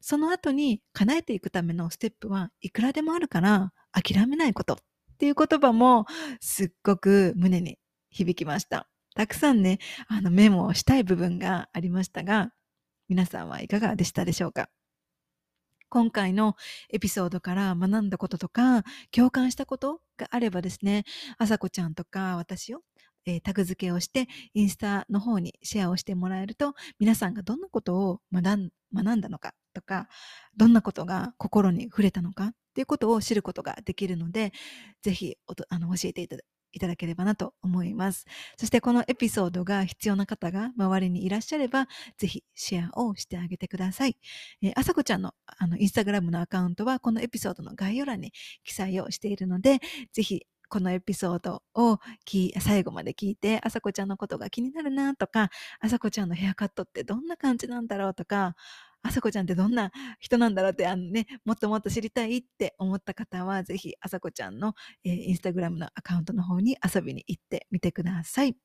[0.00, 4.76] その後に叶えていくためのステップはいくらでもあるから諦めないことっ
[5.18, 6.06] ていう言葉も
[6.40, 7.78] すっごく胸に
[8.10, 8.88] 響きました。
[9.14, 9.78] たくさんね、
[10.08, 12.52] あのメモをしたい部分がありましたが、
[13.08, 14.68] 皆さんはいかがでしたでしょうか？
[15.88, 16.56] 今回の
[16.90, 18.82] エピソードから学んだこととか、
[19.12, 21.04] 共感したことがあればですね、
[21.38, 22.80] あさこちゃんとか私を、
[23.24, 30.08] えー、タグ付けをして、インスタの方にシェアをしてもらえると、皆さんがどんなことを学ん学んだのかとか、
[30.56, 34.52] どんなことが心に触れたのかっていうことを知ることができるので、
[35.02, 35.36] ぜひ
[35.68, 36.42] あの教えていただ
[36.76, 38.26] いただければなと思います。
[38.56, 41.88] そしてこのエピソードが必要な方が周りにいらっしゃれば、
[42.18, 44.16] ぜひシェアをしてあげてください。
[44.62, 48.32] えー、あさこちゃんのあのインスタグラムのアカウントはこのエピソードの概要欄に
[48.64, 49.80] 記載をしているので、
[50.12, 51.98] ぜひこのエピソードを
[52.58, 55.50] 最後まで聞いて、あさこちゃんのことが気になるなとか、
[55.80, 58.56] あさこちゃんのヘアカットってどんな感じなんだろうとか、
[59.02, 64.74] あさこちゃんってどんな人なんだろうって、あのね、もっともっと知りたいって思った方は、ぜひ、あさこちゃんの、
[65.04, 68.56] えー、インスタグラムのアカウントの方に遊びに行ってみてください。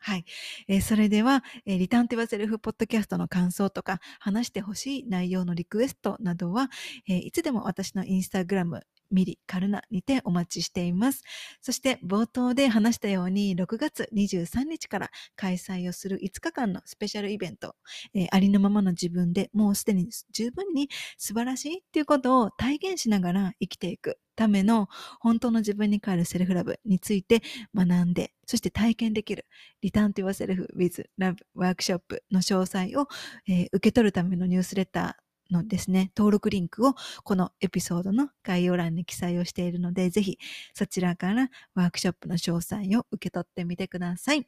[0.00, 0.24] はい。
[0.68, 6.70] えー、それでは、えー、リターンティバセルフポッドキャストの感想とか、話してほしい内容のリクエストなどは、
[7.08, 11.22] えー、いつでも私のインスタグラムミリカルナにてお待ちしています。
[11.60, 17.74] そして冒頭で話したように6月23日から開催をする5日間のスペシャルイベント、
[18.14, 24.88] えー、ありのままの自分でもうすでに十分に素晴らしいっていうことを体現しながら生きていくための
[25.20, 27.42] 本当の自分に帰るセルフラブについて
[27.74, 29.46] 学んで、そして体験できる
[29.82, 33.08] リターンと Yourself with Love ワークショップの詳細を、
[33.48, 36.94] えー、受け取るためのニュースレターのですね、登録リンクを
[37.24, 40.38] このエピソードの概要欄に記載をしているので、ぜひ
[40.74, 44.46] そちらからワークショップの詳細を受け取ってみてください。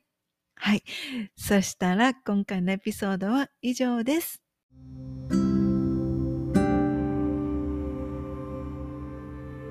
[0.54, 0.82] はい。
[1.36, 4.42] そしたら今回のエピソードは以上です。